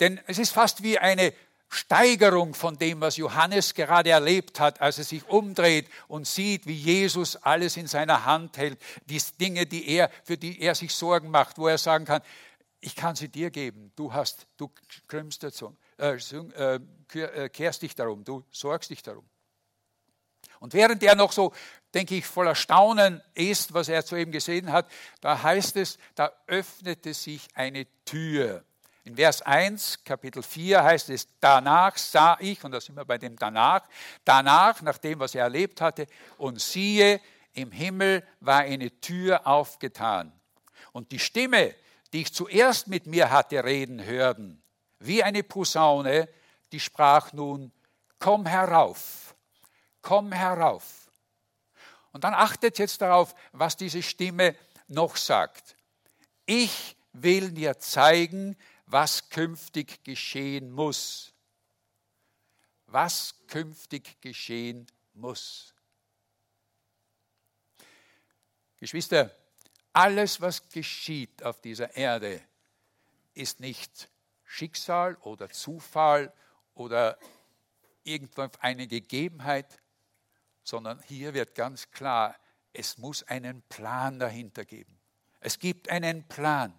Denn 0.00 0.20
es 0.26 0.38
ist 0.38 0.50
fast 0.50 0.82
wie 0.82 0.98
eine 0.98 1.32
Steigerung 1.68 2.54
von 2.54 2.78
dem, 2.78 3.00
was 3.00 3.16
Johannes 3.16 3.74
gerade 3.74 4.10
erlebt 4.10 4.60
hat, 4.60 4.80
als 4.80 4.98
er 4.98 5.04
sich 5.04 5.26
umdreht 5.28 5.88
und 6.08 6.26
sieht, 6.26 6.66
wie 6.66 6.74
Jesus 6.74 7.36
alles 7.36 7.76
in 7.76 7.86
seiner 7.86 8.24
Hand 8.24 8.56
hält, 8.56 8.78
die 9.06 9.20
Dinge, 9.40 9.66
die 9.66 9.88
er, 9.88 10.10
für 10.22 10.36
die 10.36 10.60
er 10.60 10.74
sich 10.74 10.94
Sorgen 10.94 11.30
macht, 11.30 11.58
wo 11.58 11.66
er 11.66 11.78
sagen 11.78 12.04
kann, 12.04 12.22
ich 12.80 12.94
kann 12.94 13.16
sie 13.16 13.28
dir 13.28 13.50
geben, 13.50 13.92
du 13.96 14.12
hast, 14.12 14.46
du 14.56 14.70
kümmst 15.08 15.42
dazu, 15.42 15.74
äh, 15.98 16.16
äh, 16.16 16.80
äh, 17.14 17.48
kehrst 17.48 17.82
dich 17.82 17.94
darum, 17.94 18.24
du 18.24 18.44
sorgst 18.50 18.90
dich 18.90 19.02
darum. 19.02 19.24
Und 20.60 20.74
während 20.74 21.02
er 21.02 21.14
noch 21.14 21.32
so, 21.32 21.52
denke 21.92 22.14
ich, 22.14 22.26
voller 22.26 22.54
Staunen 22.54 23.22
ist, 23.34 23.74
was 23.74 23.88
er 23.88 24.04
zu 24.04 24.16
ihm 24.16 24.30
gesehen 24.30 24.70
hat, 24.70 24.90
da 25.20 25.42
heißt 25.42 25.76
es, 25.76 25.98
da 26.14 26.32
öffnete 26.46 27.14
sich 27.14 27.48
eine 27.54 27.86
Tür. 28.04 28.64
In 29.06 29.16
Vers 29.16 29.42
1, 29.42 30.02
Kapitel 30.02 30.42
4 30.42 30.82
heißt 30.82 31.10
es, 31.10 31.28
danach 31.38 31.98
sah 31.98 32.38
ich, 32.40 32.64
und 32.64 32.72
da 32.72 32.80
sind 32.80 32.96
wir 32.96 33.04
bei 33.04 33.18
dem 33.18 33.36
danach, 33.36 33.82
danach, 34.24 34.80
nach 34.80 34.96
dem, 34.96 35.18
was 35.18 35.34
er 35.34 35.42
erlebt 35.42 35.82
hatte, 35.82 36.06
und 36.38 36.58
siehe, 36.58 37.20
im 37.52 37.70
Himmel 37.70 38.26
war 38.40 38.60
eine 38.60 38.90
Tür 39.00 39.46
aufgetan. 39.46 40.32
Und 40.92 41.12
die 41.12 41.18
Stimme, 41.18 41.74
die 42.12 42.22
ich 42.22 42.32
zuerst 42.32 42.88
mit 42.88 43.06
mir 43.06 43.30
hatte 43.30 43.62
reden 43.62 44.02
hören, 44.02 44.62
wie 45.00 45.22
eine 45.22 45.42
Posaune, 45.42 46.28
die 46.72 46.80
sprach 46.80 47.34
nun, 47.34 47.72
komm 48.18 48.46
herauf, 48.46 49.34
komm 50.00 50.32
herauf. 50.32 51.10
Und 52.12 52.24
dann 52.24 52.32
achtet 52.32 52.78
jetzt 52.78 53.02
darauf, 53.02 53.34
was 53.52 53.76
diese 53.76 54.02
Stimme 54.02 54.56
noch 54.88 55.16
sagt. 55.16 55.76
Ich 56.46 56.96
will 57.12 57.50
dir 57.50 57.78
zeigen, 57.78 58.56
was 58.86 59.28
künftig 59.28 60.04
geschehen 60.04 60.70
muss. 60.70 61.32
Was 62.86 63.34
künftig 63.46 64.20
geschehen 64.20 64.86
muss. 65.14 65.74
Geschwister, 68.76 69.34
alles, 69.92 70.40
was 70.40 70.68
geschieht 70.68 71.42
auf 71.42 71.60
dieser 71.60 71.96
Erde, 71.96 72.42
ist 73.32 73.60
nicht 73.60 74.10
Schicksal 74.44 75.16
oder 75.16 75.48
Zufall 75.50 76.32
oder 76.74 77.18
irgendwo 78.02 78.48
eine 78.60 78.86
Gegebenheit, 78.86 79.80
sondern 80.62 81.00
hier 81.02 81.34
wird 81.34 81.54
ganz 81.54 81.90
klar, 81.90 82.36
es 82.72 82.98
muss 82.98 83.22
einen 83.22 83.62
Plan 83.62 84.18
dahinter 84.18 84.64
geben. 84.64 85.00
Es 85.40 85.58
gibt 85.58 85.88
einen 85.88 86.26
Plan. 86.28 86.78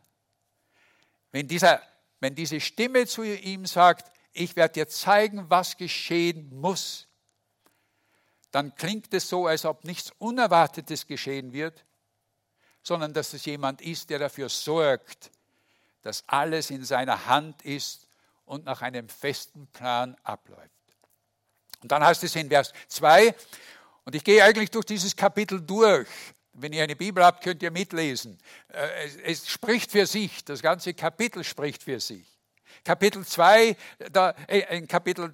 Wenn 1.31 1.47
dieser 1.47 1.81
wenn 2.25 2.33
diese 2.33 2.59
Stimme 2.59 3.05
zu 3.05 3.21
ihm 3.21 3.67
sagt, 3.67 4.11
ich 4.33 4.55
werde 4.55 4.73
dir 4.73 4.87
zeigen, 4.87 5.47
was 5.47 5.77
geschehen 5.77 6.49
muss, 6.59 7.07
dann 8.49 8.73
klingt 8.73 9.13
es 9.13 9.29
so, 9.29 9.45
als 9.45 9.63
ob 9.63 9.83
nichts 9.83 10.11
Unerwartetes 10.17 11.05
geschehen 11.05 11.53
wird, 11.53 11.85
sondern 12.81 13.13
dass 13.13 13.33
es 13.33 13.45
jemand 13.45 13.79
ist, 13.79 14.09
der 14.09 14.17
dafür 14.17 14.49
sorgt, 14.49 15.29
dass 16.01 16.23
alles 16.25 16.71
in 16.71 16.83
seiner 16.83 17.27
Hand 17.27 17.61
ist 17.61 18.07
und 18.45 18.65
nach 18.65 18.81
einem 18.81 19.07
festen 19.07 19.67
Plan 19.67 20.17
abläuft. 20.23 20.71
Und 21.83 21.91
dann 21.91 22.03
heißt 22.03 22.23
es 22.23 22.35
in 22.35 22.49
Vers 22.49 22.73
2, 22.87 23.35
und 24.03 24.15
ich 24.15 24.23
gehe 24.23 24.43
eigentlich 24.43 24.71
durch 24.71 24.87
dieses 24.87 25.15
Kapitel 25.15 25.61
durch, 25.61 26.07
wenn 26.57 26.73
ihr 26.73 26.83
eine 26.83 26.95
Bibel 26.95 27.23
habt, 27.23 27.43
könnt 27.43 27.61
ihr 27.61 27.71
mitlesen. 27.71 28.37
Äh, 28.69 29.09
es, 29.23 29.47
spricht 29.49 29.91
für 29.91 30.05
sich, 30.05 30.43
das 30.45 30.61
ganze 30.61 30.93
Kapitel 30.93 31.43
spricht 31.43 31.83
für 31.83 31.99
sich. 31.99 32.25
Kapitel 32.83 33.25
2, 33.25 33.75
da, 34.11 34.31
äh, 34.47 34.77
in 34.77 34.87
Kapitel 34.87 35.33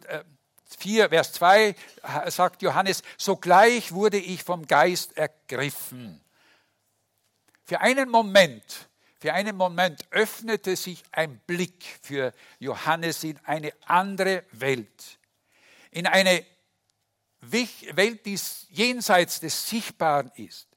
4, 0.78 1.06
äh, 1.06 1.10
Vers 1.10 1.34
2 1.34 1.76
sagt 2.28 2.62
Johannes, 2.62 3.04
sogleich 3.18 3.92
wurde 3.92 4.18
ich 4.18 4.44
vom 4.44 4.66
Geist 4.68 5.18
ergriffen. 5.18 6.22
Für 7.64 7.82
einen 7.82 8.10
Moment, 8.10 8.90
für 9.20 9.34
einen 9.34 9.56
Moment 9.56 10.06
öffnete 10.10 10.76
sich 10.76 11.04
ein 11.12 11.40
Blick 11.46 12.00
für 12.02 12.34
Johannes 12.60 13.24
in 13.24 13.40
eine 13.46 13.72
andere 13.86 14.44
Welt. 14.52 15.20
In 15.92 16.08
eine 16.08 16.44
Welt, 17.42 18.26
die 18.26 18.40
jenseits 18.70 19.40
des 19.40 19.70
Sichtbaren 19.70 20.32
ist. 20.36 20.71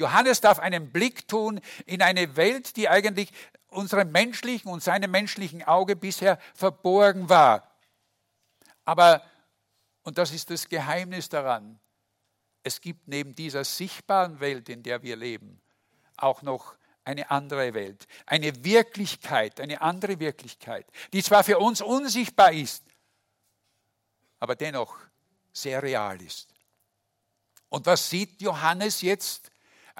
Johannes 0.00 0.40
darf 0.40 0.58
einen 0.58 0.90
Blick 0.90 1.28
tun 1.28 1.60
in 1.84 2.00
eine 2.00 2.34
Welt, 2.36 2.76
die 2.76 2.88
eigentlich 2.88 3.30
unserem 3.68 4.10
menschlichen 4.10 4.72
und 4.72 4.82
seinem 4.82 5.10
menschlichen 5.10 5.62
Auge 5.62 5.94
bisher 5.94 6.38
verborgen 6.54 7.28
war. 7.28 7.70
Aber, 8.86 9.22
und 10.02 10.16
das 10.16 10.32
ist 10.32 10.48
das 10.50 10.68
Geheimnis 10.68 11.28
daran, 11.28 11.78
es 12.62 12.80
gibt 12.80 13.08
neben 13.08 13.34
dieser 13.34 13.62
sichtbaren 13.62 14.40
Welt, 14.40 14.68
in 14.70 14.82
der 14.82 15.02
wir 15.02 15.16
leben, 15.16 15.60
auch 16.16 16.42
noch 16.42 16.76
eine 17.04 17.30
andere 17.30 17.74
Welt, 17.74 18.06
eine 18.24 18.64
Wirklichkeit, 18.64 19.60
eine 19.60 19.82
andere 19.82 20.18
Wirklichkeit, 20.18 20.86
die 21.12 21.22
zwar 21.22 21.44
für 21.44 21.58
uns 21.58 21.82
unsichtbar 21.82 22.52
ist, 22.52 22.84
aber 24.38 24.56
dennoch 24.56 24.96
sehr 25.52 25.82
real 25.82 26.20
ist. 26.22 26.54
Und 27.68 27.84
was 27.86 28.08
sieht 28.08 28.40
Johannes 28.40 29.02
jetzt 29.02 29.49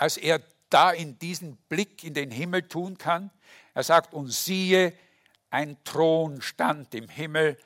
als 0.00 0.16
er 0.16 0.40
da 0.70 0.92
in 0.92 1.18
diesen 1.18 1.58
Blick 1.68 2.04
in 2.04 2.14
den 2.14 2.30
Himmel 2.30 2.66
tun 2.66 2.96
kann. 2.96 3.30
Er 3.74 3.82
sagt, 3.82 4.14
und 4.14 4.32
siehe, 4.32 4.94
ein 5.50 5.76
Thron 5.84 6.40
stand 6.40 6.94
im 6.94 7.06
Himmel 7.06 7.58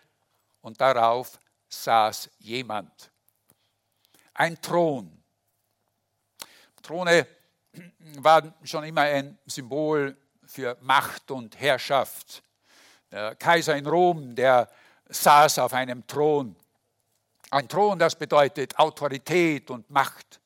und 0.60 0.80
darauf 0.80 1.38
saß 1.68 2.30
jemand. 2.40 3.12
Ein 4.32 4.60
Thron. 4.60 5.22
Throne 6.82 7.24
waren 8.18 8.52
schon 8.64 8.82
immer 8.82 9.02
ein 9.02 9.38
Symbol 9.46 10.16
für 10.44 10.76
Macht 10.80 11.30
und 11.30 11.60
Herrschaft. 11.60 12.42
Der 13.12 13.36
Kaiser 13.36 13.76
in 13.76 13.86
Rom, 13.86 14.34
der 14.34 14.68
saß 15.08 15.60
auf 15.60 15.72
einem 15.72 16.04
Thron. 16.08 16.56
Ein 17.50 17.68
Thron, 17.68 17.96
das 17.96 18.16
bedeutet 18.16 18.76
Autorität 18.76 19.70
und 19.70 19.88
Macht. 19.88 20.40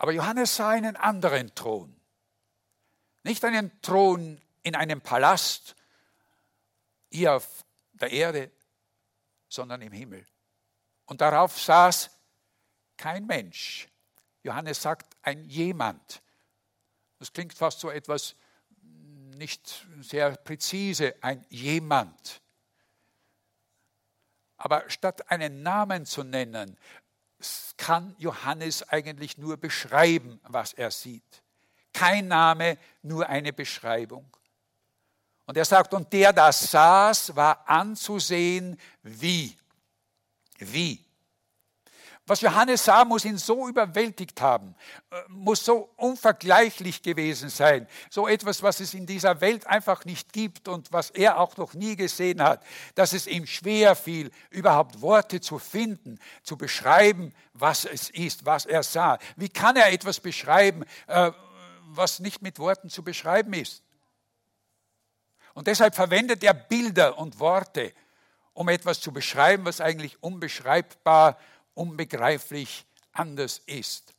Aber 0.00 0.12
Johannes 0.12 0.56
sah 0.56 0.70
einen 0.70 0.96
anderen 0.96 1.54
Thron. 1.54 1.94
Nicht 3.22 3.44
einen 3.44 3.82
Thron 3.82 4.40
in 4.62 4.74
einem 4.74 5.02
Palast 5.02 5.76
hier 7.10 7.34
auf 7.34 7.66
der 7.92 8.10
Erde, 8.10 8.50
sondern 9.50 9.82
im 9.82 9.92
Himmel. 9.92 10.26
Und 11.04 11.20
darauf 11.20 11.60
saß 11.60 12.08
kein 12.96 13.26
Mensch. 13.26 13.88
Johannes 14.42 14.80
sagt 14.80 15.18
ein 15.20 15.44
jemand. 15.44 16.22
Das 17.18 17.30
klingt 17.34 17.52
fast 17.52 17.80
so 17.80 17.90
etwas 17.90 18.36
nicht 19.36 19.86
sehr 20.00 20.34
präzise, 20.38 21.14
ein 21.20 21.44
jemand. 21.50 22.40
Aber 24.56 24.88
statt 24.88 25.30
einen 25.30 25.62
Namen 25.62 26.06
zu 26.06 26.24
nennen, 26.24 26.78
kann 27.76 28.14
Johannes 28.18 28.88
eigentlich 28.88 29.38
nur 29.38 29.56
beschreiben, 29.56 30.40
was 30.44 30.72
er 30.72 30.90
sieht. 30.90 31.42
Kein 31.92 32.28
Name, 32.28 32.78
nur 33.02 33.28
eine 33.28 33.52
Beschreibung. 33.52 34.30
Und 35.46 35.56
er 35.56 35.64
sagt, 35.64 35.92
und 35.94 36.12
der 36.12 36.32
da 36.32 36.52
saß, 36.52 37.34
war 37.34 37.68
anzusehen 37.68 38.78
wie. 39.02 39.56
Wie. 40.58 41.04
Was 42.30 42.42
Johannes 42.42 42.84
sah, 42.84 43.04
muss 43.04 43.24
ihn 43.24 43.38
so 43.38 43.66
überwältigt 43.66 44.40
haben, 44.40 44.76
äh, 45.10 45.16
muss 45.30 45.64
so 45.64 45.90
unvergleichlich 45.96 47.02
gewesen 47.02 47.48
sein. 47.48 47.88
So 48.08 48.28
etwas, 48.28 48.62
was 48.62 48.78
es 48.78 48.94
in 48.94 49.04
dieser 49.04 49.40
Welt 49.40 49.66
einfach 49.66 50.04
nicht 50.04 50.32
gibt 50.32 50.68
und 50.68 50.92
was 50.92 51.10
er 51.10 51.40
auch 51.40 51.56
noch 51.56 51.74
nie 51.74 51.96
gesehen 51.96 52.40
hat, 52.40 52.62
dass 52.94 53.14
es 53.14 53.26
ihm 53.26 53.46
schwer 53.46 53.96
fiel, 53.96 54.30
überhaupt 54.50 55.02
Worte 55.02 55.40
zu 55.40 55.58
finden, 55.58 56.20
zu 56.44 56.56
beschreiben, 56.56 57.34
was 57.52 57.84
es 57.84 58.10
ist, 58.10 58.46
was 58.46 58.64
er 58.64 58.84
sah. 58.84 59.18
Wie 59.34 59.48
kann 59.48 59.74
er 59.74 59.92
etwas 59.92 60.20
beschreiben, 60.20 60.84
äh, 61.08 61.32
was 61.86 62.20
nicht 62.20 62.42
mit 62.42 62.60
Worten 62.60 62.90
zu 62.90 63.02
beschreiben 63.02 63.54
ist? 63.54 63.82
Und 65.52 65.66
deshalb 65.66 65.96
verwendet 65.96 66.44
er 66.44 66.54
Bilder 66.54 67.18
und 67.18 67.40
Worte, 67.40 67.92
um 68.52 68.68
etwas 68.68 69.00
zu 69.00 69.10
beschreiben, 69.10 69.64
was 69.64 69.80
eigentlich 69.80 70.22
unbeschreibbar 70.22 71.30
ist 71.30 71.59
unbegreiflich 71.80 72.84
anders 73.12 73.62
ist. 73.64 74.12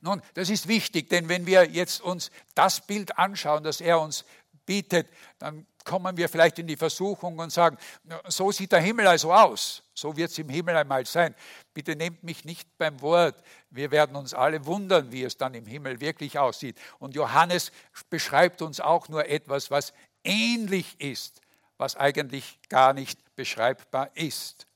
Nun, 0.00 0.20
das 0.34 0.50
ist 0.50 0.66
wichtig, 0.66 1.08
denn 1.08 1.28
wenn 1.28 1.46
wir 1.46 1.70
jetzt 1.70 2.00
uns 2.00 2.32
das 2.56 2.84
Bild 2.84 3.16
anschauen, 3.16 3.62
das 3.62 3.80
er 3.80 4.00
uns 4.00 4.24
bietet, 4.66 5.08
dann 5.38 5.66
kommen 5.84 6.16
wir 6.16 6.28
vielleicht 6.28 6.58
in 6.58 6.66
die 6.66 6.76
Versuchung 6.76 7.38
und 7.38 7.50
sagen, 7.50 7.78
so 8.26 8.50
sieht 8.50 8.72
der 8.72 8.80
Himmel 8.80 9.06
also 9.06 9.32
aus, 9.32 9.84
so 9.94 10.16
wird 10.16 10.32
es 10.32 10.38
im 10.38 10.48
Himmel 10.48 10.76
einmal 10.76 11.06
sein. 11.06 11.32
Bitte 11.72 11.94
nehmt 11.94 12.24
mich 12.24 12.44
nicht 12.44 12.76
beim 12.76 13.00
Wort, 13.00 13.40
wir 13.70 13.92
werden 13.92 14.16
uns 14.16 14.34
alle 14.34 14.66
wundern, 14.66 15.12
wie 15.12 15.22
es 15.22 15.36
dann 15.36 15.54
im 15.54 15.64
Himmel 15.64 16.00
wirklich 16.00 16.40
aussieht. 16.40 16.76
Und 16.98 17.14
Johannes 17.14 17.70
beschreibt 18.10 18.62
uns 18.62 18.80
auch 18.80 19.08
nur 19.08 19.26
etwas, 19.28 19.70
was 19.70 19.92
ähnlich 20.24 21.00
ist, 21.00 21.40
was 21.78 21.96
eigentlich 21.96 22.58
gar 22.68 22.92
nicht 22.92 23.18
beschreibbar 23.36 24.10
ist. 24.14 24.66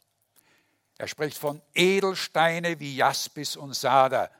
Er 0.98 1.08
spricht 1.08 1.38
von 1.38 1.60
Edelsteine 1.74 2.78
wie 2.78 2.96
Jaspis 2.96 3.56
und 3.56 3.74
Sada, 3.74 4.30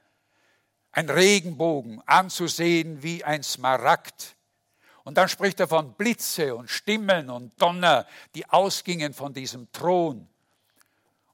ein 0.92 1.08
Regenbogen 1.08 2.02
anzusehen 2.06 3.02
wie 3.02 3.24
ein 3.24 3.42
Smaragd. 3.42 4.36
Und 5.04 5.16
dann 5.16 5.28
spricht 5.28 5.58
er 5.58 5.68
von 5.68 5.94
Blitze 5.94 6.54
und 6.54 6.70
Stimmen 6.70 7.30
und 7.30 7.60
Donner, 7.60 8.06
die 8.34 8.48
ausgingen 8.48 9.14
von 9.14 9.32
diesem 9.32 9.70
Thron. 9.72 10.28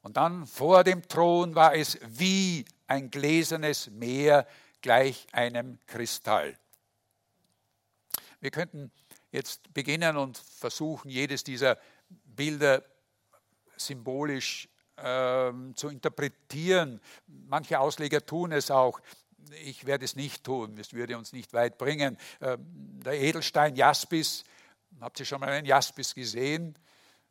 Und 0.03 0.17
dann 0.17 0.47
vor 0.47 0.85
dem 0.85 1.07
Thron 1.07 1.55
war 1.55 1.75
es 1.75 1.99
wie 2.03 2.65
ein 2.87 3.11
gläsernes 3.11 3.91
Meer 3.91 4.47
gleich 4.81 5.27
einem 5.33 5.79
Kristall. 5.87 6.57
Wir 8.41 8.51
könnten 8.51 8.91
jetzt 9.33 9.75
beginnen 9.75 10.17
und 10.17 10.39
versuchen, 10.39 11.11
jedes 11.11 11.45
dieser 11.45 11.77
Bilder 12.09 12.83
symbolisch 13.77 14.69
ähm, 15.03 15.75
zu 15.77 15.89
interpretieren. 15.89 17.01
Manche 17.27 17.81
Ausleger 17.81 18.25
tun 18.25 18.53
es 18.53 18.71
auch. 18.71 19.01
Ich 19.65 19.87
werde 19.87 20.05
es 20.05 20.17
nicht 20.17 20.45
tun, 20.45 20.77
es 20.79 20.93
würde 20.93 21.17
uns 21.17 21.33
nicht 21.33 21.53
weit 21.53 21.79
bringen. 21.79 22.19
Ähm, 22.41 22.59
der 23.05 23.15
Edelstein 23.15 23.77
Jaspis, 23.77 24.45
habt 25.01 25.19
ihr 25.21 25.27
schon 25.27 25.41
mal 25.41 25.49
einen 25.49 25.67
Jaspis 25.67 26.15
gesehen? 26.15 26.77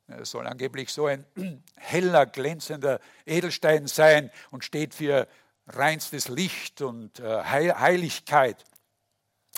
Es 0.07 0.31
soll 0.31 0.47
angeblich 0.47 0.91
so 0.91 1.07
ein 1.07 1.25
heller, 1.75 2.25
glänzender 2.25 2.99
Edelstein 3.25 3.87
sein 3.87 4.31
und 4.51 4.63
steht 4.63 4.95
für 4.95 5.27
reinstes 5.67 6.29
Licht 6.29 6.81
und 6.81 7.19
äh, 7.19 7.43
Heiligkeit. 7.43 8.63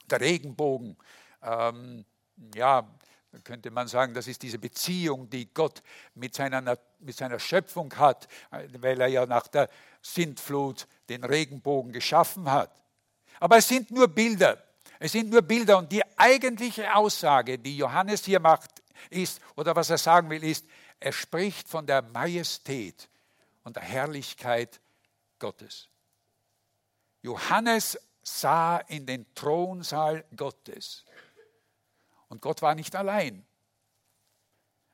Der 0.10 0.22
Regenbogen, 0.22 0.98
ähm, 1.44 2.04
ja, 2.56 2.88
dann 3.32 3.44
könnte 3.44 3.70
man 3.70 3.88
sagen, 3.88 4.14
das 4.14 4.28
ist 4.28 4.42
diese 4.42 4.58
Beziehung, 4.58 5.30
die 5.30 5.54
Gott 5.54 5.84
mit 6.16 6.34
seiner, 6.34 6.78
mit 7.00 7.16
seiner 7.16 7.40
Schöpfung 7.40 7.94
hat, 7.96 8.28
weil 8.80 9.00
er 9.00 9.08
ja 9.08 9.26
nach 9.26 9.48
der 9.48 9.70
Sintflut 10.02 10.88
den 11.10 11.24
Regenbogen 11.24 11.92
geschaffen 11.92 12.50
hat. 12.50 12.72
Aber 13.40 13.58
es 13.58 13.68
sind 13.68 13.92
nur 13.92 14.08
Bilder. 14.08 14.64
Es 15.00 15.14
sind 15.14 15.30
nur 15.30 15.42
Bilder 15.42 15.78
und 15.78 15.92
die 15.92 16.04
eigentliche 16.18 16.94
Aussage, 16.94 17.58
die 17.58 17.78
Johannes 17.78 18.26
hier 18.26 18.40
macht, 18.40 18.82
ist, 19.10 19.40
oder 19.56 19.76
was 19.76 19.90
er 19.90 19.98
sagen 19.98 20.30
will, 20.30 20.44
ist, 20.44 20.66
er 21.00 21.14
spricht 21.14 21.70
von 21.70 21.86
der 21.86 22.02
Majestät 22.02 23.08
und 23.64 23.78
der 23.78 23.84
Herrlichkeit 23.84 24.82
Gottes. 25.38 25.88
Johannes 27.22 27.98
sah 28.22 28.78
in 28.78 29.06
den 29.06 29.26
Thronsaal 29.34 30.26
Gottes. 30.36 31.06
Und 32.30 32.42
Gott 32.42 32.62
war 32.62 32.76
nicht 32.76 32.96
allein. 32.96 33.46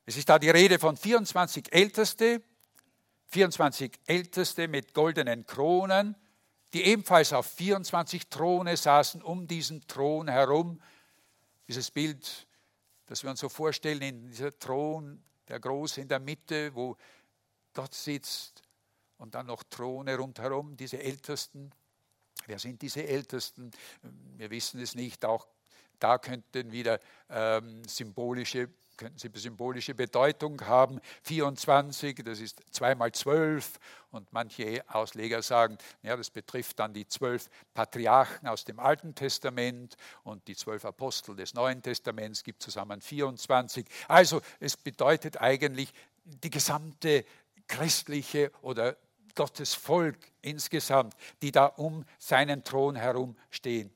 Es 0.05 0.17
ist 0.17 0.29
da 0.29 0.39
die 0.39 0.49
Rede 0.49 0.79
von 0.79 0.97
24 0.97 1.73
Älteste, 1.73 2.41
24 3.27 3.99
Älteste 4.05 4.67
mit 4.67 4.93
goldenen 4.93 5.45
Kronen, 5.45 6.15
die 6.73 6.83
ebenfalls 6.83 7.33
auf 7.33 7.47
24 7.47 8.29
Throne 8.29 8.77
saßen, 8.77 9.21
um 9.21 9.47
diesen 9.47 9.85
Thron 9.87 10.27
herum. 10.27 10.81
Dieses 11.67 11.89
Bild, 11.91 12.47
das 13.07 13.23
wir 13.23 13.31
uns 13.31 13.39
so 13.39 13.49
vorstellen, 13.49 14.01
in 14.01 14.27
dieser 14.27 14.57
Thron, 14.57 15.23
der 15.47 15.59
große 15.59 16.01
in 16.01 16.07
der 16.07 16.19
Mitte, 16.19 16.73
wo 16.75 16.97
Gott 17.73 17.93
sitzt 17.93 18.63
und 19.17 19.35
dann 19.35 19.47
noch 19.47 19.63
Throne 19.63 20.15
rundherum, 20.17 20.77
diese 20.77 21.01
Ältesten. 21.01 21.71
Wer 22.45 22.59
sind 22.59 22.81
diese 22.81 23.07
Ältesten? 23.07 23.71
Wir 24.37 24.49
wissen 24.51 24.79
es 24.79 24.95
nicht, 24.95 25.25
auch 25.25 25.47
da 25.99 26.17
könnten 26.17 26.71
wieder 26.71 26.99
ähm, 27.29 27.83
symbolische 27.87 28.69
könnten 28.97 29.17
sie 29.17 29.29
symbolische 29.33 29.93
Bedeutung 29.93 30.61
haben. 30.65 30.99
24, 31.23 32.23
das 32.23 32.39
ist 32.39 32.61
zweimal 32.71 33.11
zwölf 33.11 33.79
und 34.11 34.31
manche 34.31 34.83
Ausleger 34.87 35.41
sagen, 35.41 35.77
ja, 36.01 36.15
das 36.15 36.29
betrifft 36.29 36.79
dann 36.79 36.93
die 36.93 37.07
zwölf 37.07 37.49
Patriarchen 37.73 38.47
aus 38.47 38.63
dem 38.63 38.79
Alten 38.79 39.13
Testament 39.13 39.97
und 40.23 40.47
die 40.47 40.55
zwölf 40.55 40.85
Apostel 40.85 41.35
des 41.35 41.53
Neuen 41.53 41.81
Testaments 41.81 42.43
gibt 42.43 42.61
zusammen 42.61 43.01
24. 43.01 43.85
Also 44.07 44.41
es 44.59 44.77
bedeutet 44.77 45.41
eigentlich 45.41 45.91
die 46.23 46.49
gesamte 46.49 47.25
christliche 47.67 48.51
oder 48.61 48.95
Gottes 49.35 49.73
Volk 49.73 50.17
insgesamt, 50.41 51.13
die 51.41 51.51
da 51.51 51.65
um 51.65 52.05
seinen 52.17 52.63
Thron 52.63 52.95
herum 52.95 53.35
stehen. 53.49 53.91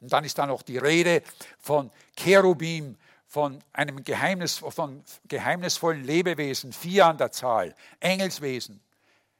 Und 0.00 0.12
dann 0.12 0.24
ist 0.24 0.38
da 0.38 0.46
noch 0.46 0.62
die 0.62 0.78
Rede 0.78 1.22
von 1.58 1.90
Cherubim, 2.16 2.96
von 3.26 3.62
einem 3.72 4.04
Geheimnis, 4.04 4.58
von 4.58 5.02
geheimnisvollen 5.28 6.04
Lebewesen, 6.04 6.72
vier 6.72 7.06
an 7.06 7.18
der 7.18 7.32
Zahl, 7.32 7.74
Engelswesen. 8.00 8.80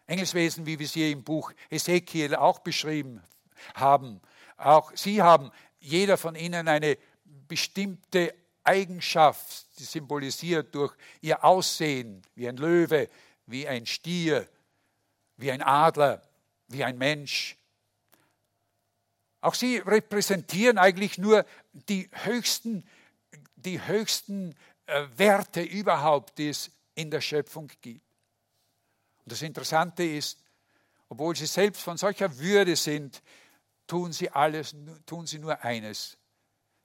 Engelswesen, 0.06 0.66
wie 0.66 0.78
wir 0.78 0.86
sie 0.86 1.10
im 1.12 1.24
Buch 1.24 1.52
Ezekiel 1.70 2.34
auch 2.34 2.60
beschrieben 2.60 3.22
haben. 3.74 4.20
Auch 4.56 4.92
sie 4.94 5.22
haben 5.22 5.50
jeder 5.80 6.16
von 6.16 6.34
ihnen 6.34 6.68
eine 6.68 6.96
bestimmte 7.48 8.34
Eigenschaft, 8.64 9.66
die 9.78 9.84
symbolisiert 9.84 10.74
durch 10.74 10.94
ihr 11.20 11.44
Aussehen, 11.44 12.22
wie 12.34 12.48
ein 12.48 12.56
Löwe, 12.56 13.08
wie 13.46 13.66
ein 13.68 13.86
Stier, 13.86 14.48
wie 15.36 15.52
ein 15.52 15.62
Adler, 15.62 16.22
wie 16.68 16.82
ein 16.84 16.98
Mensch. 16.98 17.56
Auch 19.46 19.54
sie 19.54 19.76
repräsentieren 19.76 20.76
eigentlich 20.76 21.18
nur 21.18 21.46
die 21.72 22.10
höchsten, 22.24 22.82
die 23.54 23.80
höchsten 23.80 24.56
äh, 24.86 25.06
Werte 25.16 25.62
überhaupt, 25.62 26.38
die 26.38 26.48
es 26.48 26.72
in 26.96 27.12
der 27.12 27.20
Schöpfung 27.20 27.70
gibt. 27.80 28.04
Und 29.18 29.30
das 29.30 29.42
Interessante 29.42 30.02
ist, 30.02 30.42
obwohl 31.08 31.36
sie 31.36 31.46
selbst 31.46 31.80
von 31.82 31.96
solcher 31.96 32.36
Würde 32.40 32.74
sind, 32.74 33.22
tun 33.86 34.12
sie 34.12 34.30
alles, 34.30 34.74
tun 35.06 35.28
sie 35.28 35.38
nur 35.38 35.62
eines. 35.62 36.18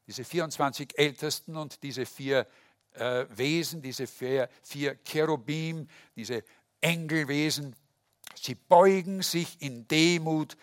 Diese 0.06 0.24
24 0.24 1.00
Ältesten 1.00 1.58
und 1.58 1.82
diese 1.82 2.06
vier 2.06 2.46
äh, 2.92 3.26
Wesen, 3.30 3.82
diese 3.82 4.06
vier, 4.06 4.48
vier 4.62 5.04
Cherubim, 5.04 5.88
diese 6.16 6.44
Engelwesen, 6.80 7.76
sie 8.36 8.54
beugen 8.54 9.24
sich 9.24 9.60
in 9.64 9.88
Demut 9.88 10.56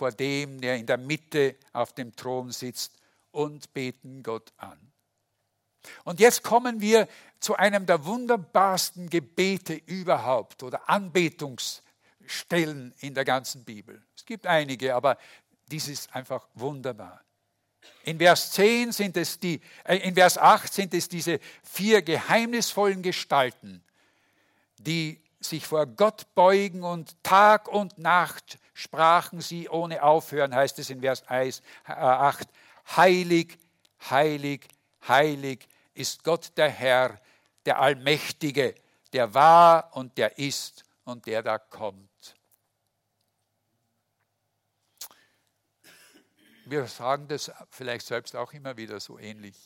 vor 0.00 0.12
dem, 0.12 0.60
der 0.62 0.76
in 0.76 0.86
der 0.86 0.96
Mitte 0.96 1.56
auf 1.74 1.92
dem 1.92 2.16
Thron 2.16 2.52
sitzt 2.52 2.94
und 3.32 3.74
beten 3.74 4.22
Gott 4.22 4.50
an. 4.56 4.78
Und 6.04 6.20
jetzt 6.20 6.42
kommen 6.42 6.80
wir 6.80 7.06
zu 7.38 7.54
einem 7.56 7.84
der 7.84 8.06
wunderbarsten 8.06 9.10
Gebete 9.10 9.74
überhaupt 9.74 10.62
oder 10.62 10.88
Anbetungsstellen 10.88 12.94
in 13.00 13.12
der 13.12 13.26
ganzen 13.26 13.62
Bibel. 13.64 14.02
Es 14.16 14.24
gibt 14.24 14.46
einige, 14.46 14.94
aber 14.94 15.18
dies 15.70 15.86
ist 15.86 16.16
einfach 16.16 16.48
wunderbar. 16.54 17.22
In 18.04 18.16
Vers 18.16 18.52
10 18.52 18.92
sind 18.92 19.18
es 19.18 19.38
die, 19.38 19.60
äh, 19.84 19.98
in 19.98 20.14
Vers 20.14 20.38
8 20.38 20.72
sind 20.72 20.94
es 20.94 21.10
diese 21.10 21.40
vier 21.62 22.00
geheimnisvollen 22.00 23.02
Gestalten, 23.02 23.84
die 24.78 25.20
sich 25.40 25.66
vor 25.66 25.84
Gott 25.84 26.34
beugen 26.34 26.84
und 26.84 27.22
Tag 27.22 27.68
und 27.68 27.98
Nacht 27.98 28.58
sprachen 28.80 29.40
sie 29.40 29.68
ohne 29.68 30.02
Aufhören, 30.02 30.54
heißt 30.54 30.78
es 30.78 30.90
in 30.90 31.00
Vers 31.00 31.22
8. 31.28 32.48
Heilig, 32.96 33.58
heilig, 34.08 34.66
heilig 35.06 35.68
ist 35.92 36.24
Gott 36.24 36.52
der 36.56 36.70
Herr, 36.70 37.20
der 37.66 37.78
Allmächtige, 37.78 38.74
der 39.12 39.34
war 39.34 39.94
und 39.94 40.16
der 40.16 40.38
ist 40.38 40.84
und 41.04 41.26
der 41.26 41.42
da 41.42 41.58
kommt. 41.58 42.08
Wir 46.64 46.86
sagen 46.86 47.28
das 47.28 47.50
vielleicht 47.68 48.06
selbst 48.06 48.34
auch 48.34 48.52
immer 48.52 48.76
wieder 48.76 48.98
so 49.00 49.18
ähnlich. 49.18 49.56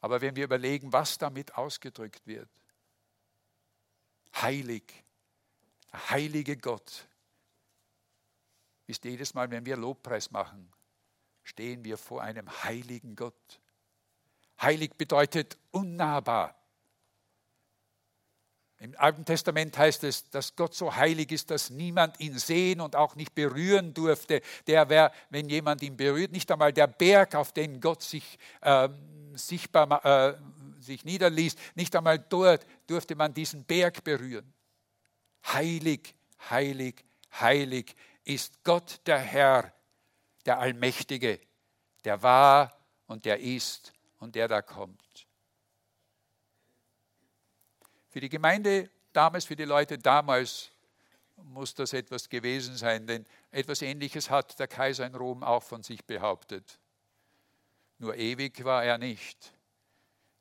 Aber 0.00 0.20
wenn 0.20 0.34
wir 0.34 0.44
überlegen, 0.44 0.92
was 0.92 1.18
damit 1.18 1.54
ausgedrückt 1.54 2.26
wird, 2.26 2.48
heilig, 4.34 5.04
der 5.92 6.10
heilige 6.10 6.56
Gott, 6.56 7.07
ist 8.88 9.04
jedes 9.04 9.34
Mal, 9.34 9.50
wenn 9.50 9.66
wir 9.66 9.76
Lobpreis 9.76 10.30
machen, 10.30 10.72
stehen 11.44 11.84
wir 11.84 11.98
vor 11.98 12.22
einem 12.22 12.48
heiligen 12.64 13.14
Gott. 13.14 13.60
Heilig 14.60 14.94
bedeutet 14.96 15.56
unnahbar. 15.70 16.54
Im 18.80 18.94
Alten 18.96 19.24
Testament 19.24 19.76
heißt 19.76 20.04
es, 20.04 20.30
dass 20.30 20.54
Gott 20.54 20.74
so 20.74 20.94
heilig 20.94 21.32
ist, 21.32 21.50
dass 21.50 21.70
niemand 21.70 22.20
ihn 22.20 22.38
sehen 22.38 22.80
und 22.80 22.94
auch 22.94 23.16
nicht 23.16 23.34
berühren 23.34 23.92
durfte. 23.92 24.40
Der 24.68 24.88
wäre, 24.88 25.10
wenn 25.30 25.48
jemand 25.48 25.82
ihn 25.82 25.96
berührt, 25.96 26.30
nicht 26.30 26.50
einmal 26.50 26.72
der 26.72 26.86
Berg, 26.86 27.34
auf 27.34 27.52
den 27.52 27.80
Gott 27.80 28.02
sich 28.02 28.38
äh, 28.60 28.88
sichtbar 29.34 30.04
äh, 30.04 30.38
sich 30.80 31.04
niederließ, 31.04 31.56
nicht 31.74 31.94
einmal 31.96 32.18
dort 32.18 32.64
durfte 32.86 33.16
man 33.16 33.34
diesen 33.34 33.64
Berg 33.64 34.04
berühren. 34.04 34.52
Heilig, 35.44 36.14
heilig, 36.48 37.04
heilig 37.40 37.96
ist 38.28 38.62
Gott 38.62 39.00
der 39.06 39.18
Herr, 39.18 39.72
der 40.44 40.58
Allmächtige, 40.58 41.40
der 42.04 42.22
war 42.22 42.78
und 43.06 43.24
der 43.24 43.40
ist 43.40 43.92
und 44.18 44.34
der 44.34 44.48
da 44.48 44.60
kommt. 44.60 45.26
Für 48.10 48.20
die 48.20 48.28
Gemeinde 48.28 48.90
damals, 49.12 49.46
für 49.46 49.56
die 49.56 49.64
Leute 49.64 49.98
damals 49.98 50.70
muss 51.36 51.74
das 51.74 51.92
etwas 51.92 52.28
gewesen 52.28 52.76
sein, 52.76 53.06
denn 53.06 53.24
etwas 53.50 53.80
Ähnliches 53.80 54.28
hat 54.28 54.58
der 54.58 54.68
Kaiser 54.68 55.06
in 55.06 55.14
Rom 55.14 55.42
auch 55.42 55.62
von 55.62 55.82
sich 55.82 56.04
behauptet. 56.04 56.78
Nur 57.98 58.14
ewig 58.16 58.62
war 58.64 58.84
er 58.84 58.98
nicht. 58.98 59.54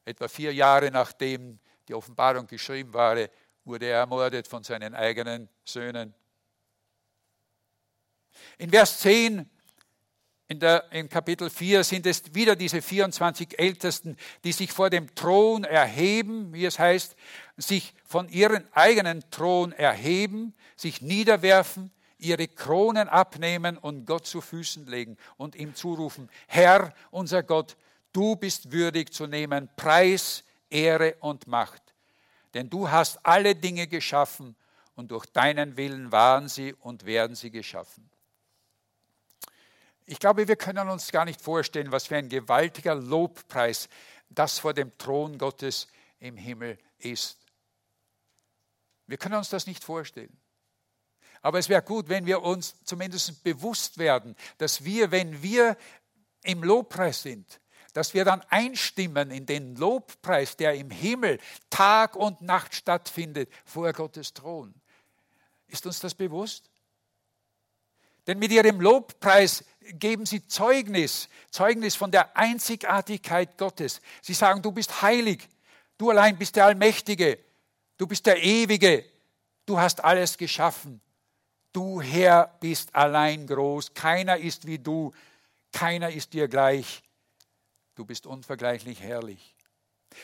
Etwa 0.03 0.27
vier 0.27 0.53
Jahre 0.53 0.91
nachdem 0.91 1.59
die 1.87 1.93
Offenbarung 1.93 2.47
geschrieben 2.47 2.93
war, 2.93 3.15
wurde 3.63 3.85
er 3.85 3.99
ermordet 3.99 4.47
von 4.47 4.63
seinen 4.63 4.93
eigenen 4.93 5.47
Söhnen. 5.63 6.13
In 8.57 8.69
Vers 8.69 8.99
10 8.99 9.49
in, 10.49 10.59
der, 10.59 10.89
in 10.91 11.09
Kapitel 11.09 11.49
4 11.49 11.83
sind 11.83 12.05
es 12.05 12.33
wieder 12.33 12.55
diese 12.55 12.81
24 12.81 13.59
Ältesten, 13.59 14.15
die 14.45 14.53
sich 14.53 14.71
vor 14.71 14.89
dem 14.89 15.13
Thron 15.13 15.65
erheben, 15.65 16.53
wie 16.53 16.65
es 16.65 16.79
heißt, 16.79 17.15
sich 17.57 17.93
von 18.05 18.29
ihrem 18.29 18.63
eigenen 18.71 19.29
Thron 19.29 19.73
erheben, 19.73 20.53
sich 20.77 21.01
niederwerfen, 21.01 21.91
ihre 22.17 22.47
Kronen 22.47 23.09
abnehmen 23.09 23.77
und 23.77 24.05
Gott 24.05 24.25
zu 24.25 24.39
Füßen 24.39 24.87
legen 24.87 25.17
und 25.35 25.55
ihm 25.55 25.75
zurufen, 25.75 26.29
Herr, 26.47 26.93
unser 27.11 27.43
Gott, 27.43 27.75
du 28.13 28.37
bist 28.37 28.71
würdig 28.71 29.11
zu 29.13 29.27
nehmen 29.27 29.69
Preis, 29.75 30.43
Ehre 30.69 31.15
und 31.19 31.47
Macht. 31.47 31.81
Denn 32.53 32.69
du 32.69 32.89
hast 32.89 33.19
alle 33.23 33.53
Dinge 33.53 33.87
geschaffen 33.87 34.55
und 34.95 35.11
durch 35.11 35.25
deinen 35.27 35.75
Willen 35.77 36.11
waren 36.11 36.47
sie 36.47 36.73
und 36.73 37.05
werden 37.05 37.35
sie 37.35 37.51
geschaffen. 37.51 38.09
Ich 40.09 40.19
glaube, 40.19 40.47
wir 40.47 40.55
können 40.55 40.87
uns 40.87 41.11
gar 41.11 41.25
nicht 41.25 41.41
vorstellen, 41.41 41.91
was 41.91 42.07
für 42.07 42.15
ein 42.15 42.29
gewaltiger 42.29 42.95
Lobpreis 42.95 43.89
das 44.29 44.57
vor 44.57 44.73
dem 44.73 44.97
Thron 44.97 45.37
Gottes 45.37 45.87
im 46.19 46.37
Himmel 46.37 46.77
ist. 46.97 47.37
Wir 49.05 49.17
können 49.17 49.35
uns 49.35 49.49
das 49.49 49.67
nicht 49.67 49.83
vorstellen. 49.83 50.35
Aber 51.41 51.59
es 51.59 51.67
wäre 51.67 51.81
gut, 51.81 52.07
wenn 52.07 52.25
wir 52.25 52.41
uns 52.41 52.75
zumindest 52.85 53.43
bewusst 53.43 53.97
werden, 53.97 54.35
dass 54.57 54.85
wir, 54.85 55.11
wenn 55.11 55.43
wir 55.43 55.77
im 56.43 56.63
Lobpreis 56.63 57.21
sind, 57.21 57.59
dass 57.91 58.13
wir 58.13 58.23
dann 58.23 58.41
einstimmen 58.49 59.29
in 59.29 59.45
den 59.45 59.75
Lobpreis, 59.75 60.55
der 60.55 60.75
im 60.75 60.89
Himmel 60.89 61.39
Tag 61.69 62.15
und 62.15 62.41
Nacht 62.41 62.75
stattfindet, 62.75 63.51
vor 63.65 63.91
Gottes 63.91 64.33
Thron. 64.33 64.73
Ist 65.67 65.85
uns 65.85 65.99
das 65.99 66.15
bewusst? 66.15 66.69
Denn 68.27 68.39
mit 68.39 68.51
ihrem 68.51 68.81
Lobpreis 68.81 69.63
geben 69.93 70.25
sie 70.25 70.45
Zeugnis, 70.47 71.29
Zeugnis 71.51 71.95
von 71.95 72.11
der 72.11 72.35
Einzigartigkeit 72.35 73.57
Gottes. 73.57 74.01
Sie 74.21 74.33
sagen, 74.33 74.61
du 74.61 74.71
bist 74.71 75.01
heilig, 75.01 75.47
du 75.97 76.09
allein 76.09 76.37
bist 76.37 76.55
der 76.55 76.65
Allmächtige, 76.65 77.39
du 77.97 78.07
bist 78.07 78.25
der 78.25 78.41
Ewige, 78.43 79.05
du 79.65 79.79
hast 79.79 80.03
alles 80.03 80.37
geschaffen. 80.37 81.01
Du 81.73 82.01
Herr 82.01 82.57
bist 82.59 82.95
allein 82.95 83.45
groß, 83.45 83.93
keiner 83.93 84.37
ist 84.37 84.65
wie 84.65 84.79
du, 84.79 85.13
keiner 85.71 86.09
ist 86.09 86.33
dir 86.33 86.47
gleich. 86.47 87.03
Du 87.93 88.05
bist 88.05 88.25
unvergleichlich 88.25 89.01
herrlich. 89.01 89.55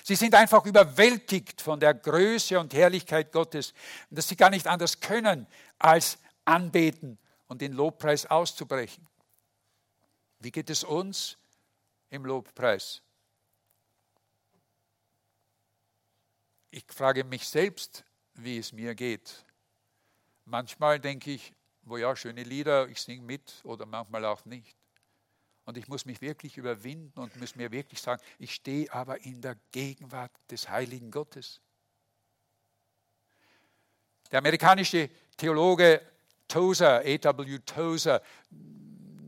Sie 0.03 0.15
sind 0.15 0.33
einfach 0.33 0.65
überwältigt 0.65 1.61
von 1.61 1.79
der 1.79 1.93
Größe 1.93 2.59
und 2.59 2.73
Herrlichkeit 2.73 3.31
Gottes, 3.31 3.73
dass 4.09 4.27
sie 4.27 4.35
gar 4.35 4.49
nicht 4.49 4.65
anders 4.67 4.99
können, 4.99 5.45
als 5.77 6.17
anbeten 6.45 7.19
und 7.47 7.61
den 7.61 7.73
Lobpreis 7.73 8.25
auszubrechen. 8.25 9.07
Wie 10.43 10.51
geht 10.51 10.69
es 10.69 10.83
uns 10.83 11.37
im 12.09 12.25
Lobpreis? 12.25 13.01
Ich 16.69 16.83
frage 16.89 17.23
mich 17.23 17.47
selbst, 17.47 18.03
wie 18.33 18.57
es 18.57 18.73
mir 18.73 18.93
geht. 18.93 19.45
Manchmal 20.43 20.99
denke 20.99 21.31
ich, 21.31 21.53
wo 21.83 21.95
ja, 21.95 22.13
schöne 22.17 22.43
Lieder, 22.43 22.89
ich 22.89 23.01
singe 23.01 23.21
mit 23.21 23.61
oder 23.63 23.85
manchmal 23.85 24.25
auch 24.25 24.43
nicht. 24.43 24.75
Und 25.63 25.77
ich 25.77 25.87
muss 25.87 26.03
mich 26.05 26.19
wirklich 26.19 26.57
überwinden 26.57 27.17
und 27.21 27.33
muss 27.37 27.55
mir 27.55 27.71
wirklich 27.71 28.01
sagen, 28.01 28.21
ich 28.37 28.53
stehe 28.53 28.91
aber 28.91 29.21
in 29.21 29.41
der 29.41 29.55
Gegenwart 29.71 30.33
des 30.51 30.67
heiligen 30.67 31.09
Gottes. 31.09 31.61
Der 34.29 34.39
amerikanische 34.39 35.09
Theologe 35.37 36.01
Tozer, 36.49 36.99
A.W. 36.99 37.59
Tozer, 37.59 38.21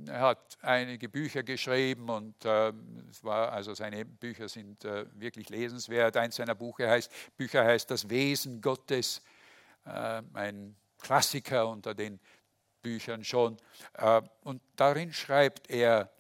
er 0.08 0.22
hat 0.22 0.58
einige 0.62 1.10
Bücher 1.10 1.44
geschrieben 1.44 2.10
und 2.10 2.46
äh, 2.46 2.72
es 3.10 3.24
war, 3.24 3.52
also 3.52 3.74
seine 3.74 4.06
Bücher 4.06 4.50
sind 4.50 4.86
äh, 4.86 5.06
wirklich 5.14 5.50
lesenswert. 5.50 6.18
Eins 6.18 6.36
seiner 6.36 6.56
Bücher 6.56 6.90
heißt, 6.90 7.12
Bücher 7.38 7.64
heißt 7.64 7.90
Das 7.90 8.10
Wesen 8.10 8.62
Gottes, 8.62 9.22
äh, 9.86 10.22
ein 10.34 10.76
Klassiker 11.00 11.68
unter 11.68 11.94
den 11.94 12.20
Büchern 12.82 13.24
schon. 13.24 13.58
Äh, 13.94 14.22
und 14.44 14.62
darin 14.76 15.14
schreibt 15.14 15.70
er, 15.70 16.12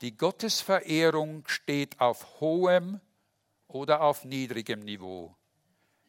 die 0.00 0.16
Gottesverehrung 0.16 1.44
steht 1.46 2.00
auf 2.00 2.40
hohem 2.40 3.00
oder 3.68 4.02
auf 4.02 4.24
niedrigem 4.24 4.80
Niveau, 4.80 5.36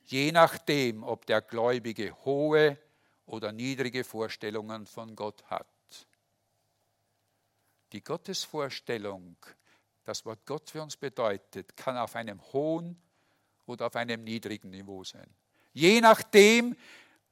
je 0.06 0.32
nachdem, 0.32 1.04
ob 1.04 1.26
der 1.26 1.42
Gläubige 1.42 2.16
hohe 2.26 2.78
oder 3.26 3.52
niedrige 3.52 4.04
Vorstellungen 4.04 4.86
von 4.86 5.16
Gott 5.16 5.44
hat. 5.46 5.73
Die 7.94 8.04
Gottesvorstellung, 8.04 9.38
das 10.04 10.26
Wort 10.26 10.46
Gott 10.46 10.70
für 10.70 10.82
uns 10.82 10.98
bedeutet, 10.98 11.78
kann 11.78 11.98
auf 11.98 12.16
einem 12.16 12.42
hohen 12.52 13.02
oder 13.66 13.88
auf 13.88 13.96
einem 13.96 14.24
niedrigen 14.24 14.72
Niveau 14.72 15.04
sein. 15.04 15.28
Je 15.72 16.02
nachdem, 16.02 16.76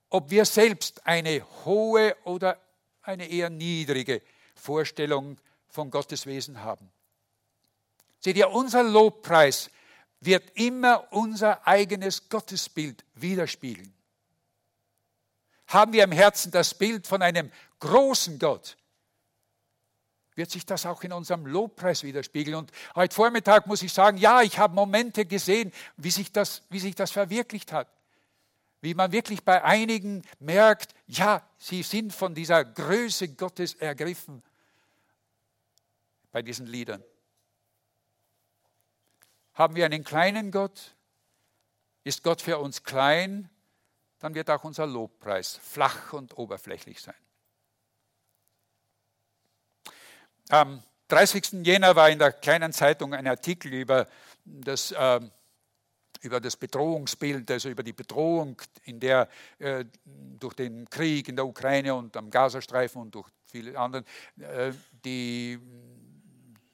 ob 0.10 0.30
wir 0.30 0.46
selbst 0.46 1.06
eine 1.06 1.46
hohe 1.66 2.16
oder 2.24 2.60
eine 3.02 3.28
eher 3.28 3.50
niedrige 3.50 4.22
Vorstellung 4.56 5.38
von 5.68 5.92
Gottes 5.92 6.26
Wesen 6.26 6.64
haben. 6.64 6.92
Seht 8.20 8.38
ihr, 8.38 8.52
unser 8.52 8.84
Lobpreis 8.84 9.70
wird 10.20 10.52
immer 10.54 11.12
unser 11.12 11.68
eigenes 11.68 12.30
Gottesbild 12.30 13.04
widerspiegeln 13.16 13.94
haben 15.74 15.94
wir 15.94 16.04
im 16.04 16.12
Herzen 16.12 16.52
das 16.52 16.74
Bild 16.74 17.08
von 17.08 17.22
einem 17.22 17.52
großen 17.80 18.40
Gott, 18.40 18.78
wird 20.36 20.50
sich 20.50 20.66
das 20.66 20.86
auch 20.86 21.04
in 21.04 21.14
unserem 21.14 21.46
Lobpreis 21.46 22.04
widerspiegeln. 22.04 22.56
Und 22.56 22.72
heute 22.96 23.14
Vormittag 23.14 23.68
muss 23.68 23.82
ich 23.82 23.94
sagen, 23.94 24.18
ja, 24.18 24.42
ich 24.42 24.58
habe 24.58 24.74
Momente 24.74 25.26
gesehen, 25.26 25.72
wie 25.98 26.12
sich 26.12 26.32
das, 26.32 26.64
wie 26.70 26.80
sich 26.80 26.96
das 26.96 27.12
verwirklicht 27.12 27.72
hat. 27.72 27.88
Wie 28.82 28.94
man 28.94 29.12
wirklich 29.12 29.44
bei 29.44 29.64
einigen 29.64 30.24
merkt, 30.40 30.96
ja, 31.06 31.48
sie 31.58 31.84
sind 31.84 32.14
von 32.14 32.34
dieser 32.34 32.66
Größe 32.66 33.30
Gottes 33.30 33.76
ergriffen. 33.76 34.42
bei 36.32 36.42
diesen 36.42 36.66
Liedern. 36.66 37.04
Haben 39.54 39.76
wir 39.76 39.86
einen 39.86 40.06
kleinen 40.06 40.50
Gott? 40.50 40.96
Ist 42.06 42.24
Gott 42.24 42.42
für 42.42 42.58
uns 42.58 42.84
klein? 42.84 43.50
Dann 44.20 44.34
wird 44.34 44.50
auch 44.50 44.64
unser 44.64 44.88
Lobpreis 44.88 45.60
flach 45.62 46.14
und 46.14 46.38
oberflächlich 46.38 47.02
sein. 47.02 47.16
Am 50.52 50.84
30. 51.08 51.66
Jänner 51.66 51.96
war 51.96 52.10
in 52.10 52.20
der 52.20 52.34
kleinen 52.34 52.74
Zeitung 52.74 53.14
ein 53.14 53.26
Artikel 53.26 53.74
über 53.74 54.06
das, 54.44 54.92
äh, 54.92 55.22
über 56.20 56.42
das 56.42 56.58
Bedrohungsbild, 56.58 57.50
also 57.50 57.70
über 57.70 57.84
die 57.84 57.94
Bedrohung, 57.94 58.62
in 58.84 59.00
der 59.00 59.30
äh, 59.60 59.86
durch 60.04 60.54
den 60.56 60.90
Krieg 60.90 61.30
in 61.30 61.38
der 61.38 61.46
Ukraine 61.46 61.96
und 61.96 62.18
am 62.18 62.30
Gazastreifen 62.30 63.02
und 63.02 63.16
durch 63.16 63.30
viele 63.46 63.80
andere 63.80 64.04
äh, 64.40 64.74
die 65.06 65.58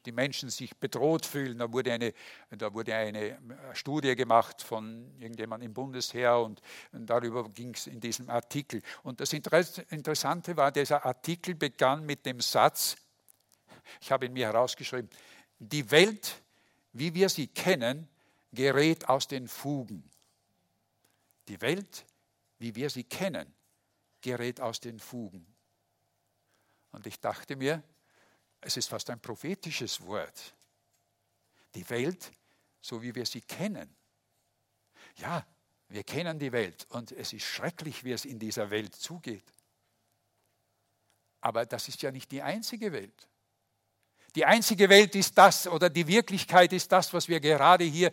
die 0.08 0.12
Menschen 0.13 0.50
sich 0.50 0.76
bedroht 0.78 1.26
fühlen. 1.26 1.58
Da 1.58 1.72
wurde 1.72 1.92
eine, 1.92 2.13
da 2.50 2.74
wurde 2.74 2.96
eine 2.96 3.38
Studie 3.74 4.16
gemacht 4.16 4.62
von 4.62 5.12
irgendjemandem 5.20 5.68
im 5.68 5.74
Bundesheer 5.74 6.40
und, 6.40 6.62
und 6.94 7.08
darüber 7.08 7.48
ging 7.50 7.74
es 7.74 7.88
in 7.88 8.00
diesem 8.00 8.30
Artikel. 8.30 8.82
Und 9.04 9.20
das 9.20 9.34
Interessante 9.34 10.56
war, 10.56 10.72
dieser 10.72 11.06
Artikel 11.06 11.56
begann 11.56 12.06
mit 12.06 12.26
dem 12.26 12.40
Satz, 12.40 12.96
ich 14.02 14.12
habe 14.12 14.26
ihn 14.26 14.34
mir 14.34 14.47
herausgeschrieben, 14.47 15.10
die 15.60 15.89
Welt, 15.91 16.41
wie 16.93 17.13
wir 17.13 17.30
sie 17.30 17.47
kennen, 17.47 18.08
gerät 18.54 19.08
aus 19.08 19.28
den 19.28 19.47
Fugen. 19.47 20.10
Die 21.47 21.60
Welt, 21.62 22.06
wie 22.60 22.76
wir 22.76 22.89
sie 22.89 23.04
kennen, 23.04 23.54
gerät 24.21 24.60
aus 24.60 24.80
den 24.80 25.00
Fugen. 25.00 25.45
Und 26.91 27.06
ich 27.08 27.19
dachte 27.19 27.56
mir, 27.56 27.84
es 28.62 28.78
ist 28.78 28.89
fast 28.89 29.10
ein 29.10 29.19
prophetisches 29.19 30.02
Wort. 30.02 30.56
Die 31.76 31.88
Welt, 31.89 32.32
so 32.82 33.02
wie 33.02 33.13
wir 33.13 33.26
sie 33.26 33.41
kennen. 33.41 33.95
Ja, 35.17 35.45
wir 35.89 36.04
kennen 36.04 36.38
die 36.39 36.52
Welt 36.52 36.86
und 36.89 37.12
es 37.12 37.34
ist 37.34 37.45
schrecklich, 37.45 38.04
wie 38.04 38.12
es 38.12 38.26
in 38.26 38.39
dieser 38.39 38.69
Welt 38.69 38.95
zugeht. 38.95 39.54
Aber 41.41 41.65
das 41.65 41.88
ist 41.88 42.02
ja 42.02 42.12
nicht 42.12 42.32
die 42.32 42.41
einzige 42.41 42.91
Welt. 42.91 43.28
Die 44.38 44.45
einzige 44.45 44.88
Welt 44.88 45.15
ist 45.15 45.36
das 45.36 45.67
oder 45.67 45.89
die 45.89 46.06
Wirklichkeit 46.06 46.71
ist 46.71 46.91
das, 46.91 47.12
was 47.12 47.28
wir 47.28 47.39
gerade 47.39 47.86
hier 47.86 48.12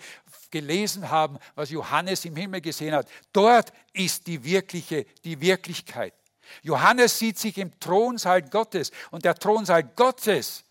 gelesen 0.50 1.10
haben, 1.10 1.38
was 1.54 1.68
Johannes 1.68 2.24
im 2.24 2.34
Himmel 2.34 2.62
gesehen 2.62 2.94
hat. 2.94 3.06
Dort 3.30 3.74
ist 3.92 4.26
die 4.26 4.42
wirkliche, 4.42 5.04
die 5.22 5.38
Wirklichkeit. 5.38 6.14
Johannes 6.62 7.18
sieht 7.18 7.38
sich 7.38 7.58
im 7.58 7.78
Thronsaal 7.78 8.40
Gottes 8.40 8.90
und 9.10 9.26
der 9.26 9.34
Thronsaal 9.34 9.84
Gottes 9.84 10.64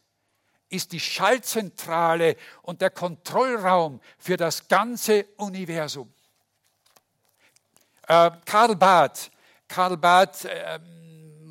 ist 0.70 0.92
die 0.92 1.00
Schaltzentrale 1.00 2.36
und 2.63 2.82
der 2.82 2.89
Kontrollraum 2.89 4.02
für 4.18 4.38
das 4.38 4.68
ganze 4.68 5.28
Universum. 5.38 6.12
Äh, 8.08 8.32
Karl 8.44 8.76
Barth, 8.76 9.30
Karl 9.68 9.98
Barth 9.98 10.46
äh, 10.46 10.80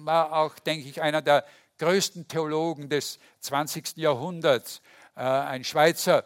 war 0.04 0.32
auch, 0.32 0.58
denke 0.58 0.88
ich, 0.88 1.00
einer 1.00 1.22
der 1.22 1.44
größten 1.82 2.28
Theologen 2.28 2.88
des 2.88 3.18
20. 3.40 3.96
Jahrhunderts, 3.96 4.80
äh, 5.16 5.22
ein 5.22 5.64
Schweizer, 5.64 6.24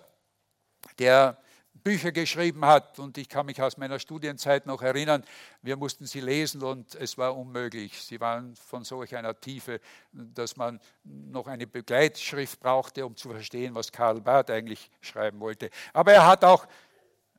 der 0.98 1.38
Bücher 1.72 2.12
geschrieben 2.12 2.66
hat. 2.66 2.98
Und 2.98 3.16
ich 3.16 3.26
kann 3.30 3.46
mich 3.46 3.62
aus 3.62 3.78
meiner 3.78 3.98
Studienzeit 3.98 4.66
noch 4.66 4.82
erinnern, 4.82 5.24
wir 5.62 5.78
mussten 5.78 6.04
sie 6.04 6.20
lesen 6.20 6.62
und 6.62 6.94
es 6.94 7.16
war 7.16 7.34
unmöglich. 7.34 8.02
Sie 8.02 8.20
waren 8.20 8.54
von 8.54 8.84
solch 8.84 9.16
einer 9.16 9.40
Tiefe, 9.40 9.80
dass 10.12 10.58
man 10.58 10.78
noch 11.04 11.46
eine 11.46 11.66
Begleitschrift 11.66 12.60
brauchte, 12.60 13.06
um 13.06 13.16
zu 13.16 13.30
verstehen, 13.30 13.74
was 13.74 13.90
Karl 13.90 14.20
Barth 14.20 14.50
eigentlich 14.50 14.90
schreiben 15.00 15.40
wollte. 15.40 15.70
Aber 15.94 16.12
er 16.12 16.26
hat 16.26 16.44
auch, 16.44 16.66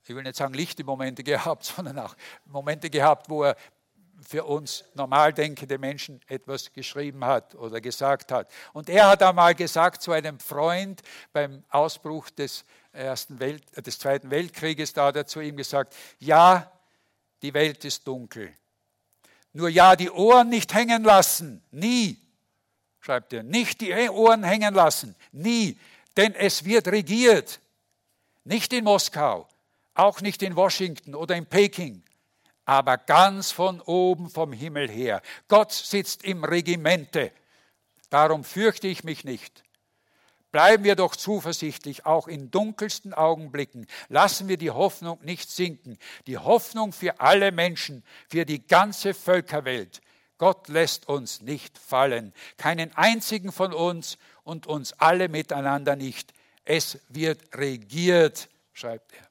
ich 0.04 0.16
will 0.16 0.24
nicht 0.24 0.38
sagen 0.38 0.56
lichte 0.56 0.84
Momente 0.84 1.24
gehabt, 1.26 1.66
sondern 1.66 2.00
auch 2.00 2.16
Momente 2.46 2.90
gehabt, 2.90 3.30
wo 3.30 3.44
er 3.44 3.56
für 4.26 4.46
uns 4.46 4.84
normal 4.94 5.34
denkende 5.34 5.78
Menschen 5.78 6.22
etwas 6.28 6.74
geschrieben 6.74 7.24
hat 7.24 7.56
oder 7.56 7.82
gesagt 7.82 8.32
hat. 8.32 8.50
Und 8.74 8.90
er 8.90 9.10
hat 9.10 9.22
einmal 9.22 9.54
gesagt 9.54 10.02
zu 10.02 10.12
einem 10.12 10.40
Freund 10.40 11.02
beim 11.34 11.64
Ausbruch 11.70 12.30
des, 12.30 12.66
Ersten 12.98 13.40
Welt, 13.40 13.64
äh, 13.76 13.82
des 13.82 14.00
Zweiten 14.00 14.32
Weltkrieges, 14.32 14.94
da 14.94 15.08
hat 15.08 15.16
er 15.16 15.28
zu 15.28 15.40
ihm 15.40 15.56
gesagt, 15.56 15.96
ja, 16.20 16.72
die 17.42 17.54
Welt 17.54 17.86
ist 17.86 18.08
dunkel. 18.08 18.54
Nur 19.54 19.70
ja, 19.70 19.96
die 19.96 20.10
Ohren 20.10 20.50
nicht 20.50 20.74
hängen 20.74 21.04
lassen, 21.04 21.64
nie, 21.72 22.18
schreibt 23.00 23.34
er, 23.34 23.44
nicht 23.44 23.82
die 23.82 23.94
Ohren 24.10 24.44
hängen 24.44 24.74
lassen, 24.74 25.16
nie, 25.32 25.78
denn 26.16 26.34
es 26.34 26.66
wird 26.66 26.88
regiert, 26.88 27.60
nicht 28.44 28.74
in 28.74 28.84
Moskau, 28.84 29.48
auch 29.94 30.22
nicht 30.22 30.42
in 30.42 30.56
Washington 30.56 31.14
oder 31.14 31.36
in 31.36 31.46
Peking, 31.46 32.04
aber 32.68 32.98
ganz 32.98 33.52
von 33.52 33.80
oben 33.80 34.30
vom 34.30 34.52
Himmel 34.52 34.90
her. 34.90 35.22
Gott 35.48 35.72
sitzt 35.72 36.24
im 36.24 36.44
Regimente. 36.44 37.32
Darum 38.10 38.44
fürchte 38.44 38.88
ich 38.88 39.06
mich 39.06 39.24
nicht. 39.24 39.64
Bleiben 40.52 40.84
wir 40.84 40.98
doch 40.98 41.16
zuversichtlich, 41.16 42.06
auch 42.06 42.28
in 42.28 42.52
dunkelsten 42.52 43.14
Augenblicken. 43.14 43.88
Lassen 44.10 44.50
wir 44.50 44.58
die 44.58 44.72
Hoffnung 44.72 45.18
nicht 45.24 45.50
sinken. 45.50 45.98
Die 46.28 46.38
Hoffnung 46.38 46.92
für 46.92 47.22
alle 47.22 47.54
Menschen, 47.54 48.04
für 48.30 48.46
die 48.46 48.68
ganze 48.68 49.14
Völkerwelt. 49.14 50.02
Gott 50.38 50.68
lässt 50.68 51.08
uns 51.08 51.42
nicht 51.42 51.78
fallen, 51.78 52.34
keinen 52.58 52.96
einzigen 52.96 53.52
von 53.52 53.74
uns 53.74 54.18
und 54.44 54.68
uns 54.68 54.92
alle 54.94 55.30
miteinander 55.30 55.96
nicht. 55.96 56.34
Es 56.66 57.00
wird 57.08 57.58
regiert, 57.58 58.50
schreibt 58.74 59.14
er. 59.14 59.27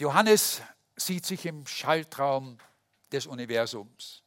Johannes 0.00 0.62
sieht 0.96 1.26
sich 1.26 1.44
im 1.44 1.66
Schaltraum 1.66 2.56
des 3.12 3.26
Universums. 3.26 4.22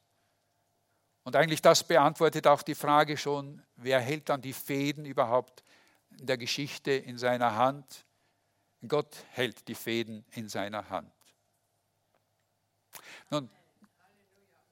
Und 1.24 1.36
eigentlich 1.36 1.64
das 1.64 1.84
beantwortet 1.84 2.46
auch 2.46 2.62
die 2.62 2.76
Frage 2.76 3.18
schon, 3.18 3.60
wer 3.78 4.00
hält 4.00 4.30
dann 4.30 4.40
die 4.40 4.54
Fäden 4.54 5.04
überhaupt 5.04 5.64
in 6.20 6.28
der 6.28 6.38
Geschichte 6.38 6.92
in 6.92 7.18
seiner 7.18 7.56
Hand? 7.56 8.06
Gott 8.88 9.16
hält 9.32 9.68
die 9.68 9.74
Fäden 9.74 10.24
in 10.34 10.48
seiner 10.48 10.88
Hand. 10.92 11.12
Nun, 13.32 13.50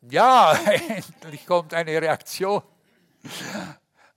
ja, 0.01 0.53
endlich 0.87 1.47
kommt 1.47 1.73
eine 1.73 1.99
Reaktion. 1.99 2.61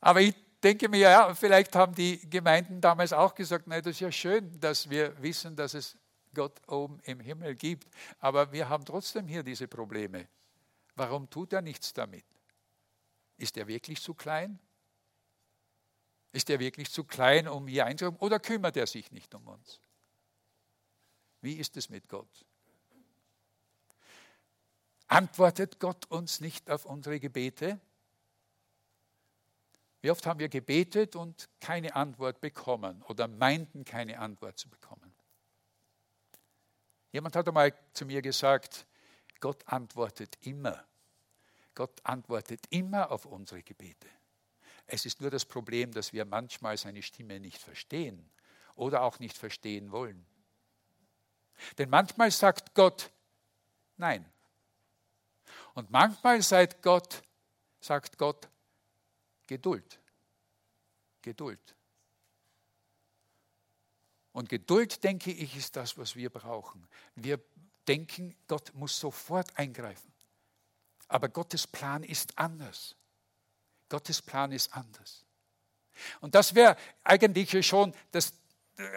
Aber 0.02 0.20
ich 0.20 0.34
denke 0.62 0.90
mir, 0.90 0.98
ja, 0.98 1.34
vielleicht 1.34 1.74
haben 1.76 1.94
die 1.94 2.28
Gemeinden 2.28 2.78
damals 2.82 3.14
auch 3.14 3.34
gesagt, 3.34 3.68
nein, 3.68 3.82
das 3.82 3.92
ist 3.92 4.00
ja 4.00 4.12
schön, 4.12 4.60
dass 4.60 4.90
wir 4.90 5.22
wissen, 5.22 5.56
dass 5.56 5.72
es 5.72 5.96
Gott 6.34 6.60
oben 6.68 7.00
im 7.04 7.20
Himmel 7.20 7.54
gibt. 7.54 7.88
Aber 8.18 8.52
wir 8.52 8.68
haben 8.68 8.84
trotzdem 8.84 9.26
hier 9.28 9.42
diese 9.42 9.68
Probleme. 9.68 10.28
Warum 10.96 11.30
tut 11.30 11.52
er 11.52 11.62
nichts 11.62 11.92
damit? 11.92 12.24
Ist 13.36 13.56
er 13.56 13.66
wirklich 13.66 14.00
zu 14.00 14.14
klein? 14.14 14.58
Ist 16.32 16.50
er 16.50 16.58
wirklich 16.58 16.90
zu 16.90 17.04
klein, 17.04 17.48
um 17.48 17.66
hier 17.66 17.86
einzukommen? 17.86 18.20
Oder 18.20 18.40
kümmert 18.40 18.76
er 18.76 18.86
sich 18.86 19.10
nicht 19.12 19.34
um 19.34 19.46
uns? 19.46 19.80
Wie 21.40 21.54
ist 21.54 21.76
es 21.76 21.88
mit 21.88 22.08
Gott? 22.08 22.44
Antwortet 25.06 25.78
Gott 25.78 26.06
uns 26.06 26.40
nicht 26.40 26.70
auf 26.70 26.86
unsere 26.86 27.20
Gebete? 27.20 27.78
Wie 30.00 30.10
oft 30.10 30.26
haben 30.26 30.38
wir 30.38 30.48
gebetet 30.48 31.16
und 31.16 31.48
keine 31.60 31.94
Antwort 31.96 32.40
bekommen 32.40 33.02
oder 33.04 33.28
meinten 33.28 33.84
keine 33.84 34.18
Antwort 34.18 34.58
zu 34.58 34.68
bekommen? 34.68 35.03
Jemand 37.14 37.36
hat 37.36 37.46
einmal 37.46 37.72
zu 37.92 38.06
mir 38.06 38.20
gesagt, 38.22 38.88
Gott 39.38 39.62
antwortet 39.68 40.36
immer. 40.40 40.84
Gott 41.72 42.04
antwortet 42.04 42.66
immer 42.70 43.12
auf 43.12 43.24
unsere 43.24 43.62
Gebete. 43.62 44.08
Es 44.88 45.06
ist 45.06 45.20
nur 45.20 45.30
das 45.30 45.44
Problem, 45.44 45.92
dass 45.92 46.12
wir 46.12 46.24
manchmal 46.24 46.76
seine 46.76 47.02
Stimme 47.02 47.38
nicht 47.38 47.58
verstehen 47.58 48.28
oder 48.74 49.02
auch 49.02 49.20
nicht 49.20 49.38
verstehen 49.38 49.92
wollen. 49.92 50.26
Denn 51.78 51.88
manchmal 51.88 52.32
sagt 52.32 52.74
Gott 52.74 53.12
Nein. 53.96 54.28
Und 55.74 55.92
manchmal 55.92 56.42
sagt 56.42 56.82
Gott, 56.82 57.22
sagt 57.78 58.18
Gott 58.18 58.48
Geduld. 59.46 60.00
Geduld. 61.22 61.76
Und 64.34 64.50
Geduld, 64.50 65.02
denke 65.02 65.30
ich, 65.30 65.56
ist 65.56 65.76
das, 65.76 65.96
was 65.96 66.16
wir 66.16 66.28
brauchen. 66.28 66.86
Wir 67.14 67.40
denken, 67.88 68.36
Gott 68.48 68.74
muss 68.74 69.00
sofort 69.00 69.56
eingreifen. 69.56 70.12
Aber 71.08 71.30
Gottes 71.30 71.66
Plan 71.66 72.02
ist 72.02 72.38
anders. 72.38 72.96
Gottes 73.88 74.20
Plan 74.20 74.52
ist 74.52 74.76
anders. 74.76 75.24
Und 76.20 76.34
das 76.34 76.54
wäre 76.54 76.76
eigentlich 77.04 77.66
schon 77.66 77.94
das 78.10 78.34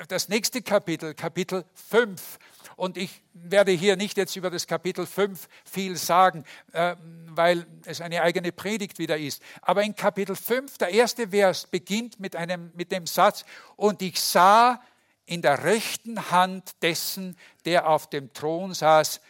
das 0.08 0.30
nächste 0.30 0.62
Kapitel, 0.62 1.14
Kapitel 1.14 1.64
5. 1.90 2.40
Und 2.76 2.98
ich 2.98 3.22
werde 3.34 3.72
hier 3.72 3.96
nicht 3.96 4.18
jetzt 4.18 4.36
über 4.36 4.50
das 4.50 4.68
Kapitel 4.68 5.06
5 5.06 5.48
viel 5.66 5.96
sagen, 5.98 6.46
äh, 6.74 6.96
weil 7.28 7.66
es 7.86 8.02
eine 8.02 8.22
eigene 8.22 8.52
Predigt 8.52 9.00
wieder 9.00 9.18
ist. 9.18 9.42
Aber 9.62 9.84
in 9.84 9.96
Kapitel 9.96 10.36
5, 10.36 10.78
der 10.78 10.90
erste 10.90 11.30
Vers 11.30 11.68
beginnt 11.68 12.20
mit, 12.20 12.36
einem, 12.36 12.72
mit 12.76 12.92
dem 12.92 13.06
Satz, 13.06 13.46
und 13.76 14.02
ich 14.02 14.20
sah 14.20 14.82
in 15.28 15.42
der 15.42 15.64
rechten 15.64 16.32
Hand 16.32 16.82
dessen, 16.82 17.38
der 17.66 17.88
auf 17.88 18.10
dem 18.10 18.34
Thron 18.34 18.74
saß, 18.74 19.22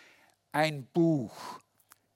ein 0.54 0.86
Buch, 0.86 1.36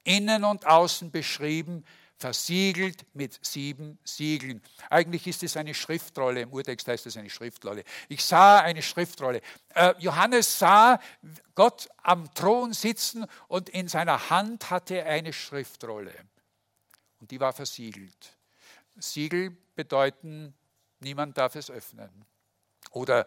innen 0.03 0.43
und 0.45 0.65
außen 0.65 1.11
beschrieben, 1.11 1.83
versiegelt 2.15 3.03
mit 3.15 3.43
sieben 3.43 3.97
Siegeln. 4.03 4.61
Eigentlich 4.91 5.25
ist 5.25 5.41
es 5.41 5.57
eine 5.57 5.73
Schriftrolle, 5.73 6.41
im 6.41 6.53
Urtext 6.53 6.87
heißt 6.87 7.07
es 7.07 7.17
eine 7.17 7.31
Schriftrolle. 7.31 7.83
Ich 8.07 8.23
sah 8.23 8.59
eine 8.59 8.83
Schriftrolle. 8.83 9.41
Äh, 9.73 9.95
Johannes 9.97 10.59
sah 10.59 10.99
Gott 11.55 11.89
am 12.03 12.31
Thron 12.35 12.73
sitzen 12.73 13.25
und 13.47 13.69
in 13.69 13.87
seiner 13.87 14.29
Hand 14.29 14.69
hatte 14.69 14.99
er 14.99 15.07
eine 15.07 15.33
Schriftrolle. 15.33 16.13
Und 17.19 17.31
die 17.31 17.39
war 17.39 17.53
versiegelt. 17.53 18.37
Siegel 18.97 19.57
bedeuten, 19.75 20.53
niemand 20.99 21.39
darf 21.39 21.55
es 21.55 21.71
öffnen. 21.71 22.25
Oder 22.91 23.25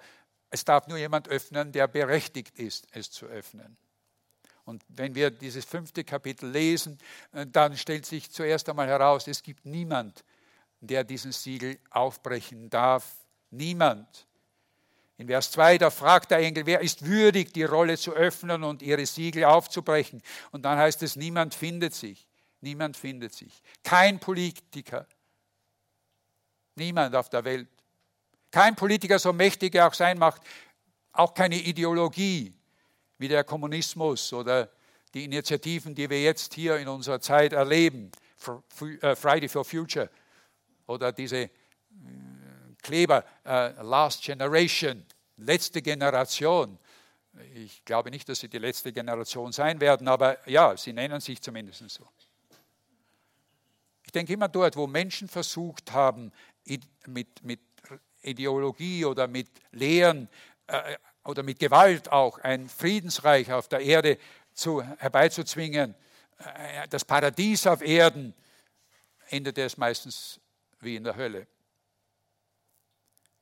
es 0.54 0.64
darf 0.64 0.86
nur 0.86 0.98
jemand 0.98 1.28
öffnen, 1.28 1.72
der 1.72 1.88
berechtigt 1.88 2.60
ist, 2.60 2.86
es 2.92 3.10
zu 3.10 3.26
öffnen. 3.26 3.76
Und 4.64 4.84
wenn 4.86 5.16
wir 5.16 5.32
dieses 5.32 5.64
fünfte 5.64 6.04
Kapitel 6.04 6.48
lesen, 6.48 6.96
äh, 7.32 7.44
dann 7.44 7.76
stellt 7.76 8.06
sich 8.06 8.30
zuerst 8.30 8.68
einmal 8.68 8.86
heraus, 8.86 9.26
es 9.26 9.42
gibt 9.42 9.66
niemand, 9.66 10.24
der 10.80 11.02
diesen 11.02 11.32
Siegel 11.32 11.76
aufbrechen 11.90 12.70
darf. 12.70 13.16
Niemand. 13.50 14.28
In 15.18 15.26
Vers 15.26 15.50
2, 15.50 15.78
da 15.78 15.90
fragt 15.90 16.30
der 16.30 16.38
Engel, 16.38 16.66
wer 16.66 16.80
ist 16.80 17.04
würdig, 17.04 17.52
die 17.52 17.64
Rolle 17.64 17.98
zu 17.98 18.12
öffnen 18.12 18.62
und 18.62 18.80
ihre 18.80 19.06
Siegel 19.06 19.44
aufzubrechen? 19.44 20.22
Und 20.52 20.62
dann 20.62 20.78
heißt 20.78 21.02
es, 21.02 21.16
niemand 21.16 21.54
findet 21.54 21.94
sich. 21.94 22.28
Niemand 22.60 22.96
findet 22.96 23.34
sich. 23.34 23.60
Kein 23.82 24.20
Politiker. 24.20 25.06
Niemand 26.76 27.16
auf 27.16 27.28
der 27.28 27.44
Welt. 27.44 27.68
Kein 28.54 28.76
Politiker, 28.76 29.18
so 29.18 29.32
mächtig 29.32 29.74
er 29.74 29.88
auch 29.88 29.94
sein 29.94 30.16
macht. 30.16 30.40
Auch 31.10 31.34
keine 31.34 31.56
Ideologie 31.56 32.54
wie 33.18 33.26
der 33.26 33.42
Kommunismus 33.42 34.32
oder 34.32 34.70
die 35.12 35.24
Initiativen, 35.24 35.92
die 35.92 36.08
wir 36.08 36.22
jetzt 36.22 36.54
hier 36.54 36.76
in 36.76 36.86
unserer 36.86 37.20
Zeit 37.20 37.52
erleben, 37.52 38.12
äh, 39.00 39.16
Friday 39.16 39.48
for 39.48 39.64
Future 39.64 40.08
oder 40.86 41.10
diese 41.10 41.38
äh, 41.38 41.50
Kleber, 42.80 43.24
äh, 43.44 43.72
Last 43.82 44.22
Generation, 44.22 45.04
letzte 45.36 45.82
Generation. 45.82 46.78
Ich 47.54 47.84
glaube 47.84 48.08
nicht, 48.08 48.28
dass 48.28 48.38
sie 48.38 48.48
die 48.48 48.58
letzte 48.58 48.92
Generation 48.92 49.50
sein 49.50 49.80
werden, 49.80 50.06
aber 50.06 50.48
ja, 50.48 50.76
sie 50.76 50.92
nennen 50.92 51.20
sich 51.20 51.42
zumindest 51.42 51.90
so. 51.90 52.06
Ich 54.04 54.12
denke 54.12 54.32
immer 54.32 54.46
dort, 54.46 54.76
wo 54.76 54.86
Menschen 54.86 55.26
versucht 55.26 55.90
haben, 55.90 56.30
mit, 57.06 57.42
mit 57.42 57.73
Ideologie 58.24 59.04
oder 59.04 59.28
mit 59.28 59.48
Lehren 59.72 60.28
oder 61.24 61.42
mit 61.42 61.58
Gewalt 61.58 62.10
auch 62.12 62.38
ein 62.38 62.68
Friedensreich 62.68 63.52
auf 63.52 63.68
der 63.68 63.80
Erde 63.80 64.18
zu, 64.52 64.82
herbeizuzwingen, 64.82 65.94
äh, 66.38 66.88
das 66.88 67.04
Paradies 67.04 67.66
auf 67.66 67.82
Erden, 67.82 68.34
endet 69.28 69.58
es 69.58 69.76
meistens 69.76 70.40
wie 70.80 70.96
in 70.96 71.04
der 71.04 71.16
Hölle. 71.16 71.46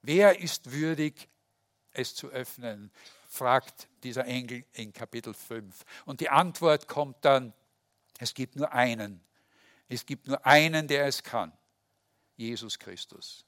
Wer 0.01 0.39
ist 0.41 0.73
würdig, 0.73 1.29
es 1.93 2.15
zu 2.15 2.29
öffnen? 2.31 2.91
fragt 3.29 3.89
dieser 4.03 4.27
Engel 4.27 4.65
in 4.75 4.93
Kapitel 4.93 5.33
5. 5.33 5.85
Und 6.05 6.21
die 6.21 6.29
Antwort 6.29 6.87
kommt 6.87 7.25
dann, 7.25 7.55
es 8.19 8.35
gibt 8.35 8.57
nur 8.57 8.71
einen. 8.73 9.25
Es 9.89 10.05
gibt 10.05 10.27
nur 10.27 10.45
einen, 10.45 10.87
der 10.87 11.07
es 11.07 11.23
kann. 11.23 11.51
Jesus 12.37 12.79
Christus. 12.79 13.47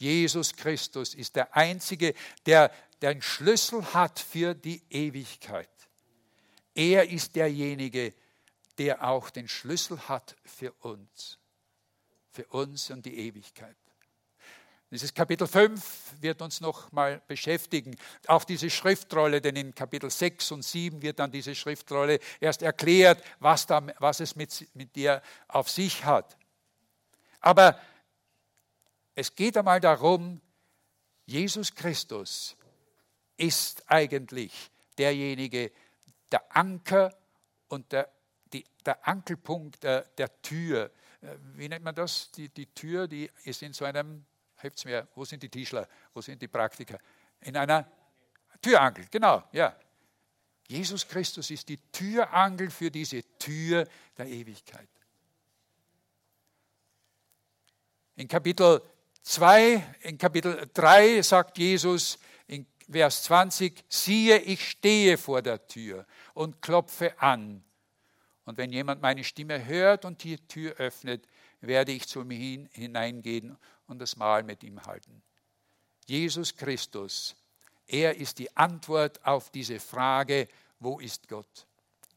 Jesus 0.00 0.56
Christus 0.56 1.14
ist 1.14 1.36
der 1.36 1.54
Einzige, 1.54 2.14
der 2.46 2.72
den 3.02 3.20
Schlüssel 3.20 3.84
hat 3.92 4.18
für 4.18 4.54
die 4.54 4.82
Ewigkeit. 4.88 5.68
Er 6.74 7.10
ist 7.10 7.36
derjenige, 7.36 8.14
der 8.78 9.06
auch 9.06 9.28
den 9.28 9.46
Schlüssel 9.46 10.08
hat 10.08 10.36
für 10.44 10.72
uns, 10.80 11.38
für 12.30 12.46
uns 12.46 12.90
und 12.90 13.04
die 13.04 13.18
Ewigkeit. 13.18 13.76
Dieses 14.90 15.12
Kapitel 15.12 15.46
5 15.46 16.14
wird 16.20 16.40
uns 16.40 16.62
noch 16.62 16.90
mal 16.92 17.20
beschäftigen. 17.28 17.94
Auch 18.26 18.44
diese 18.44 18.70
Schriftrolle, 18.70 19.42
denn 19.42 19.54
in 19.54 19.74
Kapitel 19.74 20.10
6 20.10 20.50
und 20.52 20.64
7 20.64 21.02
wird 21.02 21.18
dann 21.18 21.30
diese 21.30 21.54
Schriftrolle 21.54 22.18
erst 22.40 22.62
erklärt, 22.62 23.22
was, 23.38 23.66
da, 23.66 23.86
was 23.98 24.20
es 24.20 24.34
mit, 24.34 24.66
mit 24.74 24.96
dir 24.96 25.22
auf 25.46 25.68
sich 25.68 26.06
hat. 26.06 26.38
Aber 27.40 27.78
es 29.14 29.34
geht 29.34 29.56
einmal 29.56 29.80
darum, 29.80 30.40
Jesus 31.26 31.74
Christus 31.74 32.56
ist 33.36 33.88
eigentlich 33.90 34.70
derjenige, 34.98 35.72
der 36.30 36.56
Anker 36.56 37.16
und 37.68 37.90
der, 37.92 38.10
die, 38.52 38.64
der 38.84 39.06
Ankelpunkt 39.06 39.82
der, 39.82 40.02
der, 40.02 40.42
Tür. 40.42 40.90
Äh, 41.20 41.36
wie 41.54 41.68
nennt 41.68 41.84
man 41.84 41.94
das? 41.94 42.30
Die, 42.32 42.48
die 42.48 42.66
Tür, 42.66 43.08
die 43.08 43.30
ist 43.44 43.62
in 43.62 43.72
so 43.72 43.84
einem, 43.84 44.24
helft's 44.56 44.84
mir, 44.84 45.08
wo 45.14 45.24
sind 45.24 45.42
die 45.42 45.48
Tischler, 45.48 45.88
wo 46.12 46.20
sind 46.20 46.40
die 46.42 46.48
Praktiker? 46.48 46.98
In 47.40 47.56
einer 47.56 47.90
Türangel, 48.60 49.06
genau, 49.10 49.44
ja. 49.52 49.74
Jesus 50.68 51.06
Christus 51.08 51.50
ist 51.50 51.68
die 51.68 51.78
Türangel 51.90 52.70
für 52.70 52.90
diese 52.90 53.22
Tür 53.38 53.88
der 54.16 54.26
Ewigkeit. 54.26 54.88
In 58.14 58.28
Kapitel 58.28 58.80
2, 59.30 59.96
in 60.00 60.18
Kapitel 60.18 60.68
3 60.74 61.22
sagt 61.22 61.56
Jesus 61.56 62.18
in 62.48 62.66
Vers 62.90 63.22
20, 63.22 63.84
siehe, 63.88 64.38
ich 64.38 64.70
stehe 64.70 65.16
vor 65.16 65.40
der 65.40 65.68
Tür 65.68 66.04
und 66.34 66.60
klopfe 66.60 67.16
an. 67.22 67.62
Und 68.44 68.58
wenn 68.58 68.72
jemand 68.72 69.00
meine 69.00 69.22
Stimme 69.22 69.64
hört 69.64 70.04
und 70.04 70.24
die 70.24 70.36
Tür 70.48 70.74
öffnet, 70.78 71.28
werde 71.60 71.92
ich 71.92 72.08
zu 72.08 72.22
ihm 72.22 72.68
hineingehen 72.72 73.56
und 73.86 74.00
das 74.00 74.16
Mahl 74.16 74.42
mit 74.42 74.64
ihm 74.64 74.84
halten. 74.84 75.22
Jesus 76.06 76.56
Christus, 76.56 77.36
er 77.86 78.16
ist 78.16 78.40
die 78.40 78.56
Antwort 78.56 79.24
auf 79.24 79.50
diese 79.50 79.78
Frage, 79.78 80.48
wo 80.80 80.98
ist 80.98 81.28
Gott? 81.28 81.68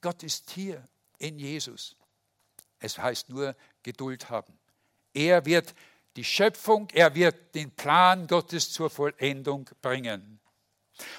Gott 0.02 0.24
ist 0.24 0.50
hier 0.50 0.84
in 1.20 1.38
Jesus. 1.38 1.96
Es 2.80 2.98
heißt 2.98 3.30
nur 3.30 3.56
Geduld 3.84 4.32
haben. 4.32 4.58
Er 5.14 5.46
wird 5.46 5.76
die 6.16 6.24
Schöpfung, 6.24 6.88
er 6.94 7.16
wird 7.16 7.56
den 7.56 7.72
Plan 7.72 8.28
Gottes 8.28 8.72
zur 8.72 8.90
Vollendung 8.90 9.70
bringen. 9.82 10.40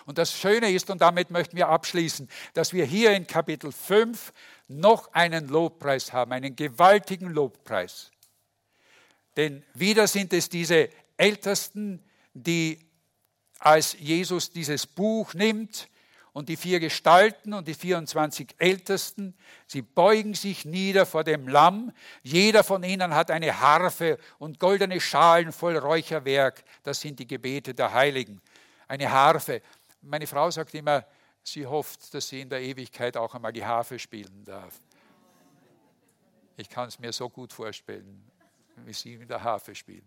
Und 0.07 0.19
das 0.19 0.33
Schöne 0.33 0.71
ist, 0.71 0.89
und 0.91 1.01
damit 1.01 1.31
möchten 1.31 1.57
wir 1.57 1.69
abschließen, 1.69 2.29
dass 2.53 2.73
wir 2.73 2.85
hier 2.85 3.13
in 3.13 3.27
Kapitel 3.27 3.73
5 3.73 4.33
noch 4.69 5.13
einen 5.13 5.49
Lobpreis 5.49 6.13
haben, 6.13 6.33
einen 6.33 6.55
gewaltigen 6.57 7.31
Lobpreis. 7.31 8.11
Denn 9.37 9.65
wieder 9.75 10.07
sind 10.07 10.33
es 10.33 10.49
diese 10.49 10.91
Ältesten, 11.17 12.05
die 12.35 12.79
als 13.59 13.97
Jesus 13.99 14.51
dieses 14.51 14.87
Buch 14.87 15.35
nimmt, 15.35 15.89
und 16.35 16.49
die 16.49 16.57
vier 16.57 16.81
Gestalten 16.81 17.55
und 17.55 17.69
die 17.69 17.75
24 17.75 18.57
Ältesten, 18.59 19.35
sie 19.69 19.83
beugen 19.83 20.35
sich 20.35 20.65
nieder 20.65 21.07
vor 21.07 21.23
dem 21.23 21.47
Lamm. 21.47 21.93
Jeder 22.25 22.65
von 22.65 22.83
ihnen 22.83 23.15
hat 23.15 23.31
eine 23.31 23.61
Harfe 23.61 24.19
und 24.39 24.59
goldene 24.59 25.01
Schalen 25.01 25.53
voll 25.53 25.79
Räucherwerk. 25.79 26.65
Das 26.83 27.01
sind 27.01 27.21
die 27.21 27.27
Gebete 27.29 27.73
der 27.73 27.93
Heiligen. 27.93 28.43
Eine 28.89 29.13
Harfe. 29.13 29.63
Meine 30.03 30.27
Frau 30.27 30.51
sagt 30.51 30.75
immer, 30.75 31.07
sie 31.45 31.65
hofft, 31.65 32.13
dass 32.13 32.29
sie 32.29 32.41
in 32.41 32.49
der 32.49 32.61
Ewigkeit 32.61 33.17
auch 33.17 33.33
einmal 33.33 33.53
die 33.53 33.65
Harfe 33.65 33.97
spielen 33.97 34.45
darf. 34.45 34.75
Ich 36.57 36.69
kann 36.69 36.89
es 36.89 36.99
mir 36.99 37.13
so 37.13 37.31
gut 37.31 37.53
vorstellen, 37.53 38.29
wie 38.85 38.93
sie 38.93 39.15
in 39.15 39.29
der 39.29 39.41
Harfe 39.41 39.73
spielt. 39.73 40.05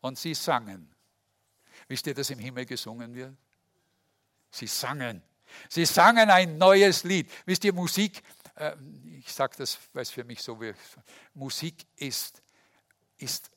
Und 0.00 0.18
sie 0.18 0.32
sangen. 0.32 0.97
Wisst 1.88 2.06
ihr, 2.06 2.14
dass 2.14 2.30
im 2.30 2.38
Himmel 2.38 2.66
gesungen 2.66 3.14
wird? 3.14 3.34
Sie 4.50 4.66
sangen. 4.66 5.22
Sie 5.68 5.86
sangen 5.86 6.30
ein 6.30 6.58
neues 6.58 7.04
Lied. 7.04 7.30
Wisst 7.46 7.64
ihr, 7.64 7.72
Musik, 7.72 8.22
äh, 8.54 8.76
ich 9.18 9.32
sage 9.32 9.54
das, 9.56 9.78
weil 9.92 10.02
es 10.02 10.10
für 10.10 10.24
mich 10.24 10.42
so 10.42 10.60
wird, 10.60 10.76
Musik 11.34 11.86
ist, 11.96 12.42
ist 13.16 13.50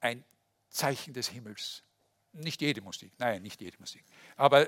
ein 0.00 0.24
Zeichen 0.68 1.14
des 1.14 1.28
Himmels. 1.28 1.82
Nicht 2.32 2.60
jede 2.60 2.80
Musik, 2.80 3.12
nein, 3.18 3.42
nicht 3.42 3.60
jede 3.60 3.78
Musik. 3.78 4.04
Aber 4.36 4.66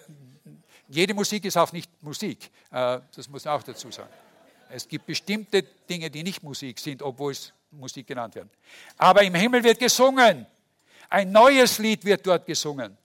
jede 0.89 1.15
Musik 1.15 1.45
ist 1.45 1.57
auch 1.57 1.73
nicht 1.73 1.91
Musik, 2.03 2.51
äh, 2.71 3.01
das 3.15 3.29
muss 3.29 3.45
man 3.45 3.55
auch 3.55 3.63
dazu 3.63 3.91
sagen. 3.91 4.13
Es 4.69 4.89
gibt 4.89 5.07
bestimmte 5.07 5.63
Dinge, 5.63 6.11
die 6.11 6.23
nicht 6.23 6.43
Musik 6.43 6.79
sind, 6.79 7.03
obwohl 7.03 7.33
es 7.33 7.53
Musik 7.71 8.07
genannt 8.07 8.35
werden. 8.35 8.51
Aber 8.97 9.23
im 9.23 9.35
Himmel 9.35 9.63
wird 9.63 9.79
gesungen. 9.79 10.47
Ein 11.09 11.33
neues 11.33 11.79
Lied 11.79 12.05
wird 12.05 12.27
dort 12.27 12.47
gesungen. 12.47 12.97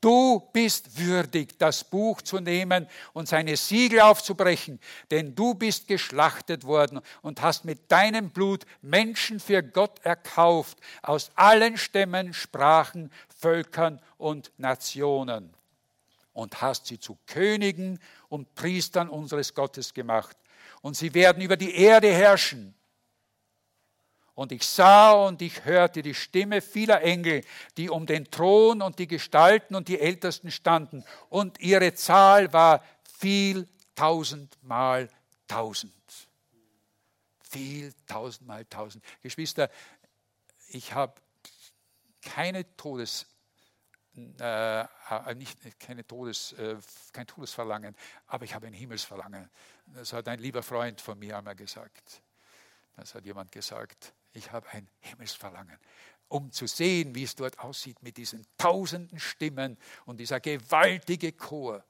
Du 0.00 0.48
bist 0.52 0.96
würdig, 0.96 1.58
das 1.58 1.82
Buch 1.82 2.22
zu 2.22 2.38
nehmen 2.38 2.86
und 3.14 3.28
seine 3.28 3.56
Siegel 3.56 4.00
aufzubrechen, 4.00 4.78
denn 5.10 5.34
du 5.34 5.54
bist 5.54 5.88
geschlachtet 5.88 6.62
worden 6.62 7.00
und 7.20 7.42
hast 7.42 7.64
mit 7.64 7.90
deinem 7.90 8.30
Blut 8.30 8.64
Menschen 8.80 9.40
für 9.40 9.60
Gott 9.60 9.98
erkauft, 10.04 10.78
aus 11.02 11.32
allen 11.34 11.76
Stämmen, 11.76 12.32
Sprachen, 12.32 13.10
Völkern 13.40 14.00
und 14.18 14.52
Nationen, 14.56 15.52
und 16.32 16.62
hast 16.62 16.86
sie 16.86 17.00
zu 17.00 17.18
Königen 17.26 17.98
und 18.28 18.54
Priestern 18.54 19.08
unseres 19.08 19.52
Gottes 19.52 19.94
gemacht. 19.94 20.36
Und 20.80 20.96
sie 20.96 21.12
werden 21.12 21.42
über 21.42 21.56
die 21.56 21.74
Erde 21.74 22.12
herrschen. 22.12 22.72
Und 24.38 24.52
ich 24.52 24.64
sah 24.64 25.14
und 25.14 25.42
ich 25.42 25.64
hörte 25.64 26.00
die 26.00 26.14
Stimme 26.14 26.60
vieler 26.60 27.02
Engel, 27.02 27.44
die 27.76 27.90
um 27.90 28.06
den 28.06 28.30
Thron 28.30 28.82
und 28.82 29.00
die 29.00 29.08
Gestalten 29.08 29.74
und 29.74 29.88
die 29.88 29.98
Ältesten 29.98 30.52
standen. 30.52 31.04
Und 31.28 31.58
ihre 31.58 31.92
Zahl 31.94 32.52
war 32.52 32.84
viel 33.18 33.66
tausendmal 33.96 35.08
tausend. 35.48 35.92
Viel 37.50 37.92
tausendmal 38.06 38.64
tausend. 38.66 39.04
Geschwister, 39.22 39.70
ich 40.68 40.94
habe 40.94 41.20
keine 42.22 42.76
Todes, 42.76 43.26
äh, 44.38 44.82
äh, 44.82 45.34
nicht, 45.34 45.80
keine 45.80 46.06
Todes, 46.06 46.52
äh, 46.52 46.76
kein 47.12 47.26
Todesverlangen, 47.26 47.96
aber 48.28 48.44
ich 48.44 48.54
habe 48.54 48.68
ein 48.68 48.72
Himmelsverlangen. 48.72 49.50
Das 49.86 50.12
hat 50.12 50.28
ein 50.28 50.38
lieber 50.38 50.62
Freund 50.62 51.00
von 51.00 51.18
mir 51.18 51.36
einmal 51.36 51.56
gesagt. 51.56 52.22
Das 52.94 53.16
hat 53.16 53.24
jemand 53.24 53.50
gesagt 53.50 54.14
ich 54.32 54.52
habe 54.52 54.68
ein 54.70 54.88
Himmelsverlangen, 55.00 55.78
um 56.28 56.52
zu 56.52 56.66
sehen, 56.66 57.14
wie 57.14 57.24
es 57.24 57.34
dort 57.34 57.58
aussieht 57.58 58.02
mit 58.02 58.16
diesen 58.16 58.46
tausenden 58.58 59.18
Stimmen 59.18 59.76
und 60.04 60.18
dieser 60.18 60.40
gewaltige 60.40 61.32
Chor 61.32 61.84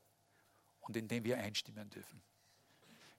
und 0.81 0.97
in 0.97 1.09
dem 1.09 1.25
wir 1.25 1.39
einstimmen 1.39 1.91
dürfen. 1.91 2.23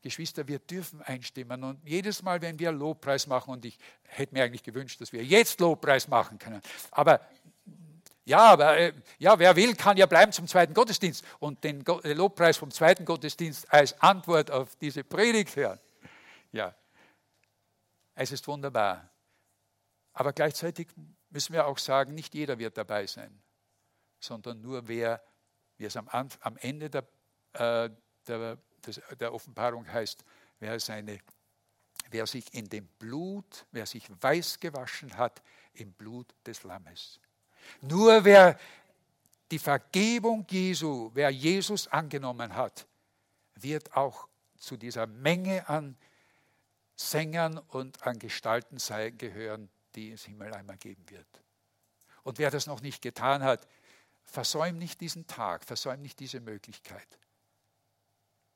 Geschwister, 0.01 0.47
wir 0.47 0.59
dürfen 0.59 1.01
einstimmen 1.01 1.63
und 1.63 1.84
jedes 1.84 2.22
Mal, 2.22 2.41
wenn 2.41 2.57
wir 2.57 2.72
Lobpreis 2.72 3.28
machen, 3.28 3.51
und 3.51 3.65
ich 3.65 3.78
hätte 4.03 4.34
mir 4.34 4.45
eigentlich 4.45 4.63
gewünscht, 4.63 5.01
dass 5.01 5.11
wir 5.11 5.24
jetzt 5.24 5.59
Lobpreis 5.59 6.07
machen 6.07 6.39
können, 6.39 6.61
aber 6.91 7.20
ja, 8.30 8.51
aber 8.51 8.78
äh, 8.78 8.93
ja, 9.17 9.39
wer 9.39 9.55
will, 9.55 9.76
kann 9.76 9.97
ja 9.97 10.05
bleiben 10.05 10.32
zum 10.32 10.47
zweiten 10.47 10.76
Gottesdienst 10.76 11.26
und 11.39 11.63
den 11.63 11.84
Lobpreis 12.03 12.57
vom 12.57 12.70
zweiten 12.70 13.03
Gottesdienst 13.03 13.74
als 13.74 13.99
Antwort 14.01 14.51
auf 14.51 14.76
diese 14.76 15.03
Predigt 15.03 15.55
hören. 15.55 15.80
Ja, 16.51 16.76
es 18.20 18.34
ist 18.34 18.47
wunderbar. 18.49 19.09
Aber 20.11 20.34
gleichzeitig 20.34 20.89
müssen 21.30 21.53
wir 21.53 21.65
auch 21.65 21.78
sagen, 21.78 22.13
nicht 22.13 22.36
jeder 22.36 22.59
wird 22.59 22.78
dabei 22.78 23.07
sein, 23.07 23.41
sondern 24.20 24.59
nur 24.59 24.89
wer, 24.89 25.24
wie 25.78 25.86
es 25.86 25.95
am, 25.95 26.09
am 26.09 26.57
Ende 26.57 26.89
der, 26.89 27.07
äh, 27.53 27.89
der, 28.28 28.57
der 29.17 29.34
Offenbarung 29.34 29.88
heißt, 29.88 30.26
wer, 30.59 30.78
seine, 30.82 31.20
wer 32.11 32.28
sich 32.28 32.53
in 32.53 32.67
dem 32.67 32.88
Blut, 32.99 33.65
wer 33.72 33.86
sich 33.86 34.05
weiß 34.22 34.59
gewaschen 34.59 35.15
hat 35.15 35.41
im 35.72 35.93
Blut 35.93 36.36
des 36.45 36.63
Lammes. 36.63 37.22
Nur 37.80 38.26
wer 38.26 38.59
die 39.49 39.59
Vergebung 39.59 40.45
Jesu, 40.49 41.09
wer 41.13 41.30
Jesus 41.30 41.88
angenommen 41.88 42.53
hat, 42.53 42.86
wird 43.55 43.95
auch 43.95 44.28
zu 44.57 44.76
dieser 44.76 45.07
Menge 45.07 45.70
an 45.70 45.95
Sängern 47.00 47.58
und 47.58 48.06
an 48.06 48.20
Gestalten 48.20 48.78
sein, 48.78 49.18
gehören, 49.18 49.70
die 49.95 50.12
es 50.12 50.26
Himmel 50.26 50.54
einmal 50.54 50.76
geben 50.76 51.10
wird. 51.10 51.28
Und 52.24 52.39
wer 52.39 52.52
das 52.52 52.68
noch 52.68 52.82
nicht 52.82 53.02
getan 53.02 53.41
hat, 53.41 53.66
versäum 54.26 54.78
nicht 54.78 55.00
diesen 55.00 55.26
Tag, 55.26 55.64
versäum 55.64 56.02
nicht 56.02 56.20
diese 56.20 56.41
Möglichkeit. 56.41 57.08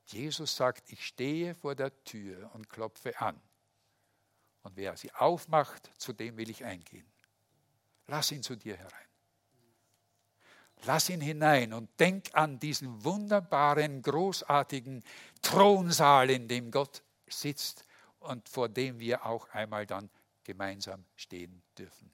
Jesus 0.08 0.58
sagt, 0.58 0.91
ich 0.91 1.06
stehe 1.06 1.56
vor 1.56 1.74
der 1.74 2.04
Tür 2.04 2.52
und 2.54 2.70
klopfe 2.70 3.18
an. 3.22 3.41
Und 4.64 4.76
wer 4.76 4.98
sie 4.98 5.14
aufmacht, 5.14 5.89
zu 5.98 6.12
dem 6.12 6.36
will 6.36 6.50
ich 6.50 6.66
eingehen. 6.66 7.10
Lass 8.08 8.30
ihn 8.34 8.44
zu 8.44 8.58
dir 8.58 8.76
herein. 8.76 9.08
Lass 10.84 11.08
ihn 11.08 11.22
hinein 11.22 11.72
und 11.72 11.98
denk 11.98 12.30
an 12.34 12.60
diesen 12.60 13.06
wunderbaren, 13.06 14.02
großartigen 14.02 15.02
Thronsaal, 15.41 16.30
in 16.30 16.50
dem 16.50 16.72
Gott 16.72 17.04
sitzt 17.26 17.86
und 18.24 18.49
vor 18.49 18.69
dem 18.69 18.99
wir 18.99 19.26
auch 19.26 19.49
einmal 19.49 19.86
dann 19.86 20.09
gemeinsam 20.43 21.05
stehen 21.15 21.61
dürfen. 21.78 22.11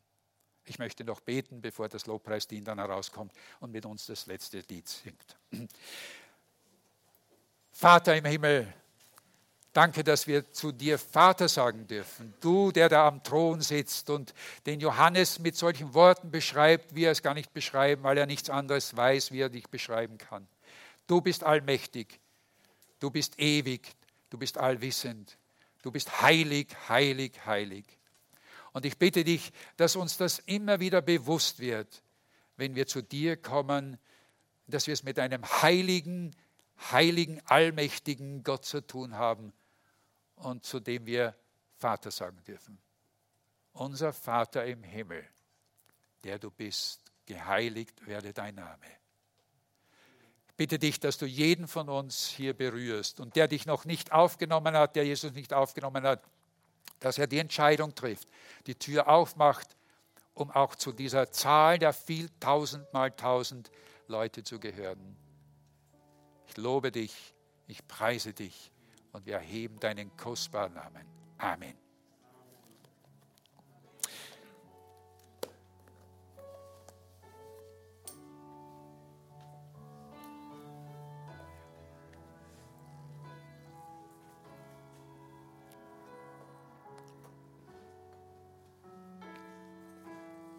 Ich 0.65 0.77
möchte 0.77 1.03
noch 1.03 1.19
beten, 1.19 1.61
bevor 1.61 1.89
das 1.89 2.05
Lobpreisteam 2.05 2.63
dann 2.63 2.77
herauskommt 2.77 3.33
und 3.59 3.71
mit 3.71 3.85
uns 3.85 4.05
das 4.05 4.27
letzte 4.27 4.59
Lied 4.69 4.87
singt. 4.87 5.37
Vater 7.71 8.15
im 8.15 8.25
Himmel, 8.25 8.71
danke, 9.73 10.03
dass 10.03 10.27
wir 10.27 10.51
zu 10.51 10.71
dir 10.71 10.99
Vater 10.99 11.47
sagen 11.47 11.87
dürfen. 11.87 12.33
Du, 12.39 12.71
der 12.71 12.87
da 12.87 13.07
am 13.07 13.23
Thron 13.23 13.61
sitzt 13.61 14.09
und 14.09 14.33
den 14.65 14.79
Johannes 14.79 15.39
mit 15.39 15.55
solchen 15.55 15.93
Worten 15.93 16.29
beschreibt, 16.29 16.93
wie 16.93 17.05
er 17.05 17.13
es 17.13 17.23
gar 17.23 17.33
nicht 17.33 17.51
beschreiben, 17.53 18.03
weil 18.03 18.17
er 18.17 18.27
nichts 18.27 18.49
anderes 18.49 18.95
weiß, 18.95 19.31
wie 19.31 19.41
er 19.41 19.49
dich 19.49 19.69
beschreiben 19.69 20.17
kann. 20.19 20.47
Du 21.07 21.21
bist 21.21 21.43
allmächtig, 21.43 22.19
du 22.99 23.09
bist 23.09 23.39
ewig, 23.39 23.95
du 24.29 24.37
bist 24.37 24.59
allwissend, 24.59 25.37
du 25.81 25.91
bist 25.91 26.21
heilig, 26.21 26.67
heilig, 26.87 27.45
heilig. 27.45 27.85
Und 28.71 28.85
ich 28.85 28.97
bitte 28.97 29.23
dich, 29.23 29.51
dass 29.77 29.95
uns 29.95 30.17
das 30.17 30.39
immer 30.39 30.79
wieder 30.79 31.01
bewusst 31.01 31.59
wird, 31.59 32.03
wenn 32.55 32.75
wir 32.75 32.87
zu 32.87 33.01
dir 33.01 33.37
kommen, 33.37 33.97
dass 34.67 34.87
wir 34.87 34.93
es 34.93 35.03
mit 35.03 35.17
einem 35.17 35.43
heiligen, 35.61 36.35
heiligen, 36.91 37.41
allmächtigen 37.45 38.43
Gott 38.43 38.65
zu 38.65 38.85
tun 38.85 39.15
haben 39.15 39.53
und 40.35 40.65
zu 40.65 40.79
dem 40.79 41.05
wir 41.05 41.35
Vater 41.77 42.11
sagen 42.11 42.43
dürfen. 42.43 42.79
Unser 43.71 44.13
Vater 44.13 44.65
im 44.65 44.83
Himmel, 44.83 45.27
der 46.23 46.37
du 46.37 46.51
bist, 46.51 47.01
geheiligt 47.25 48.05
werde 48.05 48.33
dein 48.33 48.55
Name. 48.55 48.98
Bitte 50.59 50.77
dich, 50.77 50.99
dass 50.99 51.17
du 51.17 51.25
jeden 51.25 51.69
von 51.69 51.87
uns 51.87 52.27
hier 52.27 52.53
berührst 52.53 53.21
und 53.21 53.37
der 53.37 53.47
dich 53.47 53.65
noch 53.65 53.85
nicht 53.85 54.11
aufgenommen 54.11 54.75
hat, 54.75 54.97
der 54.97 55.05
Jesus 55.05 55.31
nicht 55.31 55.53
aufgenommen 55.53 56.03
hat, 56.03 56.21
dass 56.99 57.17
er 57.17 57.27
die 57.27 57.37
Entscheidung 57.37 57.95
trifft, 57.95 58.27
die 58.67 58.75
Tür 58.75 59.07
aufmacht, 59.07 59.77
um 60.33 60.51
auch 60.51 60.75
zu 60.75 60.91
dieser 60.91 61.31
Zahl 61.31 61.79
der 61.79 61.93
viel 61.93 62.29
tausendmal 62.41 63.11
tausend 63.11 63.71
Leute 64.09 64.43
zu 64.43 64.59
gehören. 64.59 65.15
Ich 66.47 66.57
lobe 66.57 66.91
dich, 66.91 67.33
ich 67.67 67.87
preise 67.87 68.33
dich 68.33 68.69
und 69.13 69.25
wir 69.25 69.35
erheben 69.35 69.79
deinen 69.79 70.13
kostbaren 70.17 70.73
Namen. 70.73 71.05
Amen. 71.37 71.88